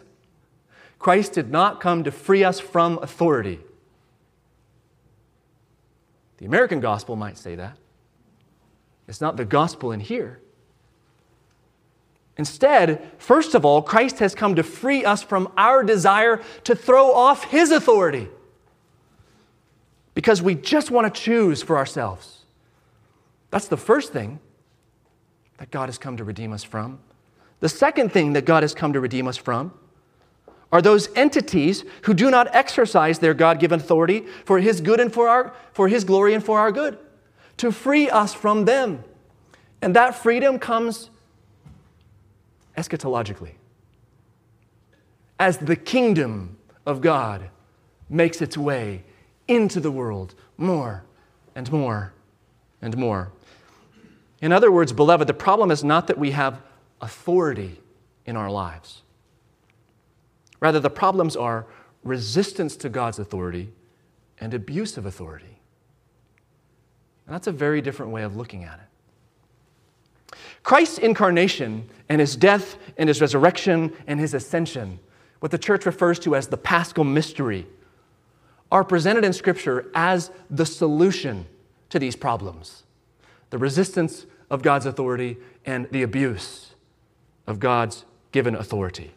Christ 1.04 1.34
did 1.34 1.50
not 1.50 1.82
come 1.82 2.04
to 2.04 2.10
free 2.10 2.44
us 2.44 2.58
from 2.58 2.98
authority. 3.02 3.60
The 6.38 6.46
American 6.46 6.80
gospel 6.80 7.14
might 7.14 7.36
say 7.36 7.56
that. 7.56 7.76
It's 9.06 9.20
not 9.20 9.36
the 9.36 9.44
gospel 9.44 9.92
in 9.92 10.00
here. 10.00 10.40
Instead, 12.38 13.06
first 13.18 13.54
of 13.54 13.66
all, 13.66 13.82
Christ 13.82 14.20
has 14.20 14.34
come 14.34 14.54
to 14.54 14.62
free 14.62 15.04
us 15.04 15.22
from 15.22 15.52
our 15.58 15.84
desire 15.84 16.40
to 16.64 16.74
throw 16.74 17.12
off 17.12 17.44
his 17.44 17.70
authority 17.70 18.30
because 20.14 20.40
we 20.40 20.54
just 20.54 20.90
want 20.90 21.14
to 21.14 21.20
choose 21.20 21.62
for 21.62 21.76
ourselves. 21.76 22.46
That's 23.50 23.68
the 23.68 23.76
first 23.76 24.10
thing 24.10 24.40
that 25.58 25.70
God 25.70 25.90
has 25.90 25.98
come 25.98 26.16
to 26.16 26.24
redeem 26.24 26.54
us 26.54 26.64
from. 26.64 26.98
The 27.60 27.68
second 27.68 28.10
thing 28.10 28.32
that 28.32 28.46
God 28.46 28.62
has 28.62 28.72
come 28.72 28.94
to 28.94 29.00
redeem 29.00 29.28
us 29.28 29.36
from 29.36 29.74
are 30.74 30.82
those 30.82 31.08
entities 31.14 31.84
who 32.02 32.12
do 32.12 32.32
not 32.32 32.52
exercise 32.52 33.20
their 33.20 33.32
God 33.32 33.60
given 33.60 33.78
authority 33.78 34.24
for 34.44 34.58
His 34.58 34.80
good 34.80 34.98
and 34.98 35.12
for, 35.12 35.28
our, 35.28 35.54
for 35.72 35.86
His 35.86 36.02
glory 36.02 36.34
and 36.34 36.44
for 36.44 36.58
our 36.58 36.72
good, 36.72 36.98
to 37.58 37.70
free 37.70 38.10
us 38.10 38.34
from 38.34 38.64
them. 38.64 39.04
And 39.80 39.94
that 39.94 40.16
freedom 40.16 40.58
comes 40.58 41.10
eschatologically. 42.76 43.52
As 45.38 45.58
the 45.58 45.76
kingdom 45.76 46.56
of 46.84 47.00
God 47.00 47.50
makes 48.08 48.42
its 48.42 48.58
way 48.58 49.04
into 49.46 49.78
the 49.78 49.92
world 49.92 50.34
more 50.56 51.04
and 51.54 51.70
more 51.70 52.12
and 52.82 52.96
more. 52.96 53.30
In 54.42 54.50
other 54.50 54.72
words, 54.72 54.92
beloved, 54.92 55.28
the 55.28 55.34
problem 55.34 55.70
is 55.70 55.84
not 55.84 56.08
that 56.08 56.18
we 56.18 56.32
have 56.32 56.60
authority 57.00 57.80
in 58.26 58.36
our 58.36 58.50
lives. 58.50 59.03
Rather, 60.64 60.80
the 60.80 60.88
problems 60.88 61.36
are 61.36 61.66
resistance 62.04 62.74
to 62.74 62.88
God's 62.88 63.18
authority 63.18 63.70
and 64.40 64.54
abuse 64.54 64.96
of 64.96 65.04
authority. 65.04 65.60
And 67.26 67.34
that's 67.34 67.46
a 67.46 67.52
very 67.52 67.82
different 67.82 68.12
way 68.12 68.22
of 68.22 68.34
looking 68.34 68.64
at 68.64 68.80
it. 68.80 70.38
Christ's 70.62 70.96
incarnation 70.96 71.90
and 72.08 72.18
his 72.18 72.34
death 72.34 72.78
and 72.96 73.10
his 73.10 73.20
resurrection 73.20 73.92
and 74.06 74.18
his 74.18 74.32
ascension, 74.32 75.00
what 75.40 75.52
the 75.52 75.58
church 75.58 75.84
refers 75.84 76.18
to 76.20 76.34
as 76.34 76.46
the 76.46 76.56
paschal 76.56 77.04
mystery, 77.04 77.66
are 78.72 78.84
presented 78.84 79.22
in 79.22 79.34
Scripture 79.34 79.90
as 79.94 80.30
the 80.48 80.64
solution 80.64 81.44
to 81.90 81.98
these 81.98 82.16
problems 82.16 82.84
the 83.50 83.58
resistance 83.58 84.24
of 84.48 84.62
God's 84.62 84.86
authority 84.86 85.36
and 85.66 85.90
the 85.90 86.02
abuse 86.02 86.70
of 87.46 87.60
God's 87.60 88.06
given 88.32 88.54
authority. 88.54 89.12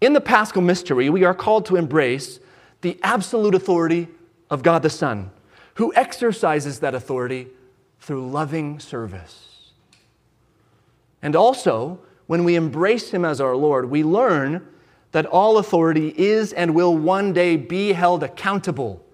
In 0.00 0.12
the 0.12 0.20
paschal 0.20 0.62
mystery, 0.62 1.08
we 1.08 1.24
are 1.24 1.34
called 1.34 1.66
to 1.66 1.76
embrace 1.76 2.40
the 2.80 2.98
absolute 3.02 3.54
authority 3.54 4.08
of 4.50 4.62
God 4.62 4.82
the 4.82 4.90
Son, 4.90 5.30
who 5.74 5.92
exercises 5.94 6.80
that 6.80 6.94
authority 6.94 7.48
through 8.00 8.28
loving 8.28 8.78
service. 8.78 9.70
And 11.22 11.34
also, 11.34 12.00
when 12.26 12.44
we 12.44 12.54
embrace 12.54 13.10
Him 13.10 13.24
as 13.24 13.40
our 13.40 13.56
Lord, 13.56 13.90
we 13.90 14.04
learn 14.04 14.66
that 15.12 15.26
all 15.26 15.58
authority 15.58 16.12
is 16.16 16.52
and 16.52 16.74
will 16.74 16.96
one 16.96 17.32
day 17.32 17.56
be 17.56 17.92
held 17.92 18.22
accountable 18.22 19.04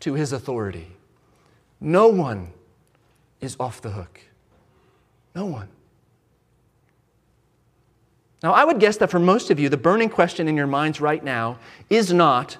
to 0.00 0.14
His 0.14 0.32
authority. 0.32 0.88
No 1.80 2.08
one 2.08 2.52
is 3.40 3.56
off 3.58 3.80
the 3.80 3.90
hook. 3.90 4.20
No 5.34 5.46
one. 5.46 5.68
Now, 8.42 8.52
I 8.52 8.64
would 8.64 8.80
guess 8.80 8.96
that 8.98 9.10
for 9.10 9.18
most 9.18 9.50
of 9.50 9.60
you, 9.60 9.68
the 9.68 9.76
burning 9.76 10.08
question 10.08 10.48
in 10.48 10.56
your 10.56 10.66
minds 10.66 11.00
right 11.00 11.22
now 11.22 11.58
is 11.90 12.12
not, 12.12 12.56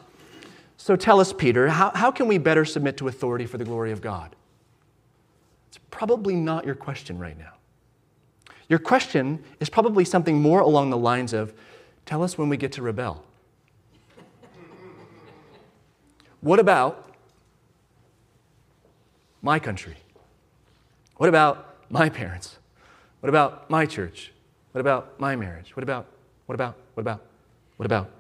so 0.77 0.95
tell 0.95 1.21
us, 1.21 1.33
Peter, 1.33 1.69
how, 1.69 1.91
how 1.95 2.11
can 2.11 2.29
we 2.29 2.37
better 2.37 2.65
submit 2.65 2.97
to 2.99 3.09
authority 3.09 3.47
for 3.47 3.57
the 3.57 3.65
glory 3.65 3.91
of 3.91 4.03
God? 4.03 4.37
It's 5.69 5.79
probably 5.91 6.35
not 6.35 6.67
your 6.67 6.75
question 6.75 7.19
right 7.19 7.39
now. 7.39 7.53
Your 8.69 8.79
question 8.79 9.43
is 9.59 9.71
probably 9.71 10.05
something 10.05 10.41
more 10.41 10.61
along 10.61 10.91
the 10.91 10.97
lines 10.97 11.33
of, 11.33 11.55
tell 12.05 12.23
us 12.23 12.37
when 12.37 12.49
we 12.49 12.57
get 12.57 12.73
to 12.73 12.83
rebel. 12.83 13.25
what 16.41 16.59
about 16.59 17.11
my 19.43 19.59
country? 19.59 19.97
What 21.17 21.29
about 21.29 21.77
my 21.91 22.09
parents? 22.09 22.59
What 23.21 23.29
about 23.29 23.69
my 23.71 23.87
church? 23.87 24.33
What 24.73 24.81
about 24.81 25.19
my 25.19 25.37
marriage? 25.37 25.75
What 25.77 25.83
about, 25.83 26.07
what 26.47 26.55
about, 26.55 26.77
what 26.95 27.03
about, 27.03 27.21
what 27.77 27.87
about? 27.87 28.11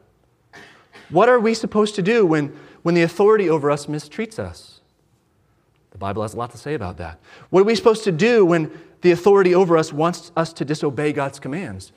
What 1.10 1.28
are 1.28 1.40
we 1.40 1.54
supposed 1.54 1.94
to 1.96 2.02
do 2.02 2.24
when, 2.24 2.56
when 2.82 2.94
the 2.94 3.02
authority 3.02 3.48
over 3.48 3.70
us 3.70 3.86
mistreats 3.86 4.38
us? 4.38 4.80
The 5.90 5.98
Bible 5.98 6.22
has 6.22 6.34
a 6.34 6.36
lot 6.36 6.50
to 6.52 6.58
say 6.58 6.74
about 6.74 6.96
that. 6.98 7.18
What 7.50 7.60
are 7.60 7.64
we 7.64 7.74
supposed 7.74 8.04
to 8.04 8.12
do 8.12 8.44
when 8.44 8.70
the 9.00 9.10
authority 9.10 9.54
over 9.54 9.76
us 9.76 9.92
wants 9.92 10.30
us 10.36 10.52
to 10.54 10.64
disobey 10.64 11.12
God's 11.12 11.40
commands? 11.40 11.92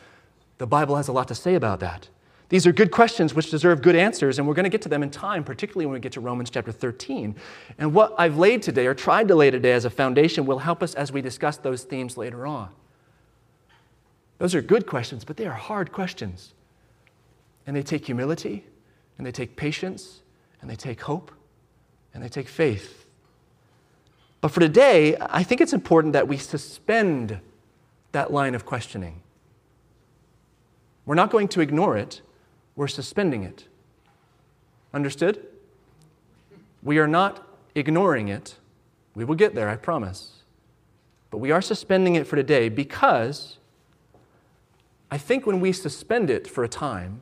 The 0.57 0.67
Bible 0.67 0.95
has 0.95 1.07
a 1.07 1.11
lot 1.11 1.27
to 1.27 1.35
say 1.35 1.55
about 1.55 1.79
that. 1.81 2.09
These 2.49 2.67
are 2.67 2.71
good 2.71 2.91
questions 2.91 3.33
which 3.33 3.49
deserve 3.49 3.81
good 3.81 3.95
answers, 3.95 4.37
and 4.37 4.47
we're 4.47 4.53
going 4.53 4.65
to 4.65 4.69
get 4.69 4.81
to 4.83 4.89
them 4.89 5.01
in 5.01 5.09
time, 5.09 5.43
particularly 5.43 5.85
when 5.85 5.93
we 5.93 5.99
get 5.99 6.11
to 6.13 6.21
Romans 6.21 6.49
chapter 6.49 6.71
13. 6.71 7.35
And 7.79 7.93
what 7.93 8.13
I've 8.17 8.37
laid 8.37 8.61
today, 8.61 8.85
or 8.85 8.93
tried 8.93 9.27
to 9.29 9.35
lay 9.35 9.49
today 9.49 9.71
as 9.71 9.85
a 9.85 9.89
foundation, 9.89 10.45
will 10.45 10.59
help 10.59 10.83
us 10.83 10.93
as 10.93 11.11
we 11.11 11.21
discuss 11.21 11.57
those 11.57 11.83
themes 11.83 12.15
later 12.15 12.45
on. 12.45 12.69
Those 14.43 14.55
are 14.55 14.61
good 14.61 14.87
questions, 14.87 15.23
but 15.23 15.37
they 15.37 15.45
are 15.45 15.53
hard 15.53 15.93
questions. 15.93 16.53
And 17.65 17.73
they 17.73 17.81
take 17.81 18.05
humility, 18.05 18.65
and 19.17 19.25
they 19.25 19.31
take 19.31 19.55
patience, 19.55 20.19
and 20.59 20.69
they 20.69 20.75
take 20.75 20.99
hope, 20.99 21.31
and 22.13 22.21
they 22.21 22.27
take 22.27 22.49
faith. 22.49 23.05
But 24.41 24.49
for 24.49 24.59
today, 24.59 25.15
I 25.21 25.43
think 25.43 25.61
it's 25.61 25.71
important 25.71 26.11
that 26.11 26.27
we 26.27 26.35
suspend 26.35 27.39
that 28.11 28.33
line 28.33 28.53
of 28.53 28.65
questioning. 28.65 29.21
We're 31.05 31.15
not 31.15 31.29
going 31.29 31.47
to 31.47 31.61
ignore 31.61 31.95
it, 31.95 32.21
we're 32.75 32.89
suspending 32.89 33.43
it. 33.43 33.69
Understood? 34.93 35.41
We 36.81 36.97
are 36.97 37.07
not 37.07 37.47
ignoring 37.75 38.27
it. 38.27 38.55
We 39.15 39.23
will 39.23 39.35
get 39.35 39.55
there, 39.55 39.69
I 39.69 39.77
promise. 39.77 40.41
But 41.31 41.37
we 41.37 41.51
are 41.51 41.61
suspending 41.61 42.15
it 42.15 42.27
for 42.27 42.35
today 42.35 42.67
because 42.67 43.59
I 45.13 45.19
think 45.19 45.45
when 45.45 45.59
we 45.59 45.73
suspend 45.73 46.31
it 46.31 46.47
for 46.47 46.63
a 46.63 46.67
time, 46.67 47.21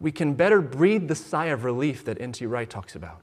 we 0.00 0.10
can 0.10 0.32
better 0.32 0.62
breathe 0.62 1.06
the 1.06 1.14
sigh 1.14 1.48
of 1.48 1.64
relief 1.64 2.02
that 2.06 2.18
N.T. 2.18 2.46
Wright 2.46 2.70
talks 2.70 2.96
about. 2.96 3.20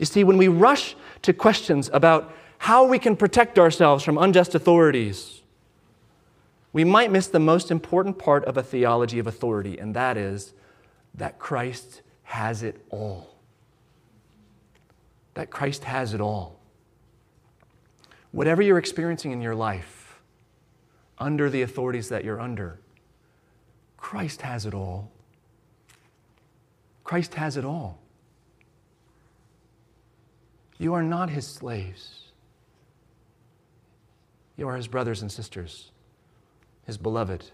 You 0.00 0.04
see, 0.04 0.24
when 0.24 0.36
we 0.36 0.48
rush 0.48 0.96
to 1.22 1.32
questions 1.32 1.90
about 1.92 2.34
how 2.58 2.84
we 2.84 2.98
can 2.98 3.14
protect 3.14 3.56
ourselves 3.56 4.02
from 4.02 4.18
unjust 4.18 4.52
authorities, 4.52 5.42
we 6.72 6.82
might 6.82 7.12
miss 7.12 7.28
the 7.28 7.38
most 7.38 7.70
important 7.70 8.18
part 8.18 8.44
of 8.46 8.56
a 8.56 8.64
theology 8.64 9.20
of 9.20 9.28
authority, 9.28 9.78
and 9.78 9.94
that 9.94 10.16
is 10.16 10.54
that 11.14 11.38
Christ 11.38 12.02
has 12.24 12.64
it 12.64 12.84
all. 12.90 13.36
That 15.34 15.50
Christ 15.50 15.84
has 15.84 16.14
it 16.14 16.20
all. 16.20 16.58
Whatever 18.32 18.62
you're 18.62 18.78
experiencing 18.78 19.30
in 19.30 19.40
your 19.40 19.54
life, 19.54 20.20
under 21.18 21.48
the 21.48 21.62
authorities 21.62 22.08
that 22.08 22.24
you're 22.24 22.40
under, 22.40 22.80
Christ 23.96 24.42
has 24.42 24.66
it 24.66 24.74
all. 24.74 25.12
Christ 27.04 27.34
has 27.34 27.56
it 27.56 27.64
all. 27.64 28.00
You 30.78 30.94
are 30.94 31.02
not 31.02 31.30
his 31.30 31.46
slaves. 31.46 32.32
You 34.56 34.66
are 34.68 34.76
his 34.76 34.88
brothers 34.88 35.22
and 35.22 35.30
sisters, 35.30 35.92
his 36.84 36.98
beloved, 36.98 37.44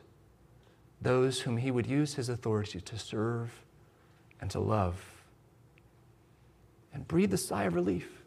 those 1.03 1.41
whom 1.41 1.57
he 1.59 1.71
would 1.71 1.87
use 1.87 2.15
his 2.15 2.29
authority 2.29 2.81
to 2.81 2.99
serve 2.99 3.65
and 4.41 4.51
to 4.51 4.61
love. 4.61 5.05
And 6.95 7.07
breathe 7.07 7.35
a 7.35 7.37
sigh 7.37 7.65
of 7.65 7.75
relief. 7.75 8.18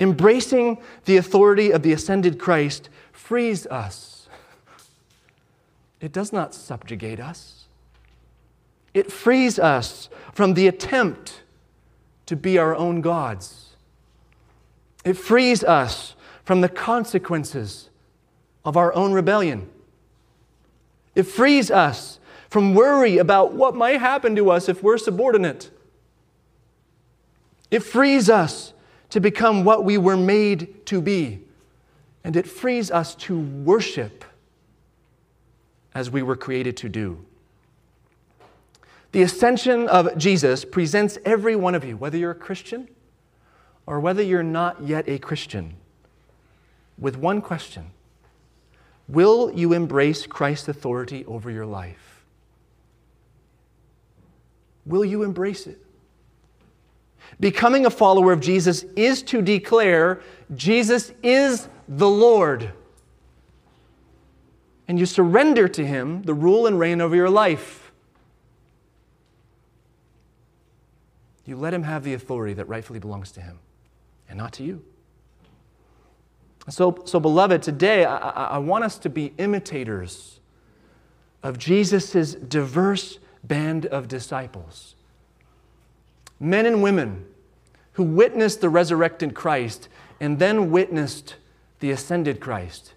Embracing 0.00 0.78
the 1.06 1.16
authority 1.16 1.70
of 1.72 1.82
the 1.82 1.92
ascended 1.92 2.38
Christ 2.38 2.88
frees 3.12 3.66
us. 3.66 4.28
It 6.00 6.12
does 6.12 6.32
not 6.32 6.54
subjugate 6.54 7.18
us. 7.18 7.64
It 8.94 9.10
frees 9.10 9.58
us 9.58 10.08
from 10.32 10.54
the 10.54 10.68
attempt 10.68 11.42
to 12.26 12.36
be 12.36 12.58
our 12.58 12.74
own 12.74 13.00
gods. 13.00 13.74
It 15.04 15.14
frees 15.14 15.64
us 15.64 16.14
from 16.44 16.60
the 16.60 16.68
consequences 16.68 17.90
of 18.64 18.76
our 18.76 18.94
own 18.94 19.12
rebellion. 19.12 19.68
It 21.14 21.24
frees 21.24 21.70
us 21.70 22.20
from 22.48 22.74
worry 22.74 23.18
about 23.18 23.52
what 23.52 23.74
might 23.74 24.00
happen 24.00 24.36
to 24.36 24.50
us 24.50 24.68
if 24.68 24.82
we're 24.82 24.98
subordinate. 24.98 25.70
It 27.70 27.80
frees 27.82 28.30
us 28.30 28.72
to 29.10 29.20
become 29.20 29.64
what 29.64 29.84
we 29.84 29.98
were 29.98 30.16
made 30.16 30.86
to 30.86 31.00
be. 31.00 31.40
And 32.24 32.36
it 32.36 32.46
frees 32.46 32.90
us 32.90 33.14
to 33.16 33.38
worship 33.38 34.24
as 35.94 36.10
we 36.10 36.22
were 36.22 36.36
created 36.36 36.76
to 36.78 36.88
do. 36.88 37.24
The 39.12 39.22
ascension 39.22 39.88
of 39.88 40.16
Jesus 40.18 40.64
presents 40.64 41.18
every 41.24 41.56
one 41.56 41.74
of 41.74 41.84
you, 41.84 41.96
whether 41.96 42.18
you're 42.18 42.32
a 42.32 42.36
Christian 42.36 42.88
or 43.86 44.00
whether 44.00 44.22
you're 44.22 44.42
not 44.42 44.82
yet 44.82 45.08
a 45.08 45.18
Christian, 45.18 45.74
with 46.98 47.16
one 47.16 47.40
question 47.40 47.90
Will 49.08 49.50
you 49.54 49.72
embrace 49.72 50.26
Christ's 50.26 50.68
authority 50.68 51.24
over 51.24 51.50
your 51.50 51.64
life? 51.64 52.22
Will 54.84 55.04
you 55.04 55.22
embrace 55.22 55.66
it? 55.66 55.82
Becoming 57.40 57.86
a 57.86 57.90
follower 57.90 58.32
of 58.32 58.40
Jesus 58.40 58.84
is 58.96 59.22
to 59.24 59.40
declare 59.42 60.20
Jesus 60.54 61.12
is 61.22 61.68
the 61.86 62.08
Lord. 62.08 62.72
And 64.88 64.98
you 64.98 65.06
surrender 65.06 65.68
to 65.68 65.86
Him 65.86 66.22
the 66.22 66.34
rule 66.34 66.66
and 66.66 66.78
reign 66.78 67.00
over 67.00 67.14
your 67.14 67.30
life. 67.30 67.92
You 71.44 71.56
let 71.56 71.72
Him 71.72 71.84
have 71.84 72.02
the 72.02 72.14
authority 72.14 72.54
that 72.54 72.68
rightfully 72.68 72.98
belongs 72.98 73.30
to 73.32 73.40
Him 73.40 73.58
and 74.28 74.36
not 74.36 74.52
to 74.54 74.64
you. 74.64 74.84
So, 76.68 77.02
so 77.06 77.20
beloved, 77.20 77.62
today 77.62 78.04
I, 78.04 78.16
I 78.18 78.58
want 78.58 78.84
us 78.84 78.98
to 78.98 79.08
be 79.08 79.32
imitators 79.38 80.40
of 81.42 81.56
Jesus' 81.58 82.34
diverse 82.34 83.18
band 83.44 83.86
of 83.86 84.08
disciples 84.08 84.96
men 86.40 86.66
and 86.66 86.82
women 86.82 87.26
who 87.92 88.02
witnessed 88.02 88.60
the 88.60 88.68
resurrected 88.68 89.34
Christ 89.34 89.88
and 90.20 90.38
then 90.38 90.70
witnessed 90.70 91.36
the 91.80 91.90
ascended 91.90 92.40
Christ. 92.40 92.94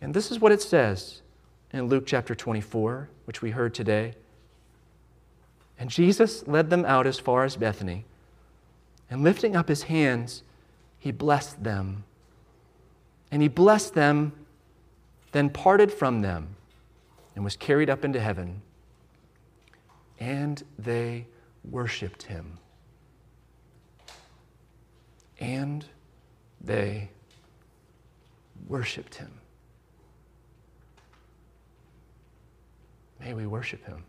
And 0.00 0.14
this 0.14 0.30
is 0.30 0.40
what 0.40 0.52
it 0.52 0.62
says 0.62 1.22
in 1.72 1.86
Luke 1.88 2.04
chapter 2.06 2.34
24, 2.34 3.08
which 3.24 3.42
we 3.42 3.50
heard 3.50 3.74
today. 3.74 4.14
And 5.78 5.90
Jesus 5.90 6.46
led 6.46 6.70
them 6.70 6.84
out 6.84 7.06
as 7.06 7.18
far 7.18 7.44
as 7.44 7.56
Bethany, 7.56 8.04
and 9.08 9.22
lifting 9.22 9.56
up 9.56 9.68
his 9.68 9.84
hands, 9.84 10.42
he 10.98 11.10
blessed 11.10 11.64
them. 11.64 12.04
And 13.32 13.42
he 13.42 13.48
blessed 13.48 13.94
them, 13.94 14.32
then 15.32 15.50
parted 15.50 15.92
from 15.92 16.22
them, 16.22 16.56
and 17.34 17.44
was 17.44 17.56
carried 17.56 17.88
up 17.88 18.04
into 18.04 18.20
heaven. 18.20 18.62
And 20.18 20.62
they 20.78 21.26
worshiped 21.64 22.22
him. 22.22 22.58
And 25.38 25.84
they 26.60 27.08
worshiped 28.68 29.14
him. 29.14 29.30
May 33.20 33.34
we 33.34 33.46
worship 33.46 33.84
him, 33.84 34.04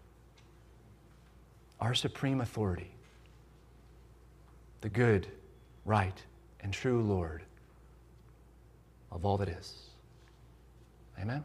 our 1.80 1.94
supreme 1.94 2.42
authority, 2.42 2.92
the 4.80 4.90
good, 4.90 5.28
right, 5.86 6.24
and 6.62 6.72
true 6.72 7.02
Lord 7.02 7.44
of 9.12 9.26
all 9.26 9.38
that 9.38 9.50
is. 9.50 9.90
Amen. 11.20 11.44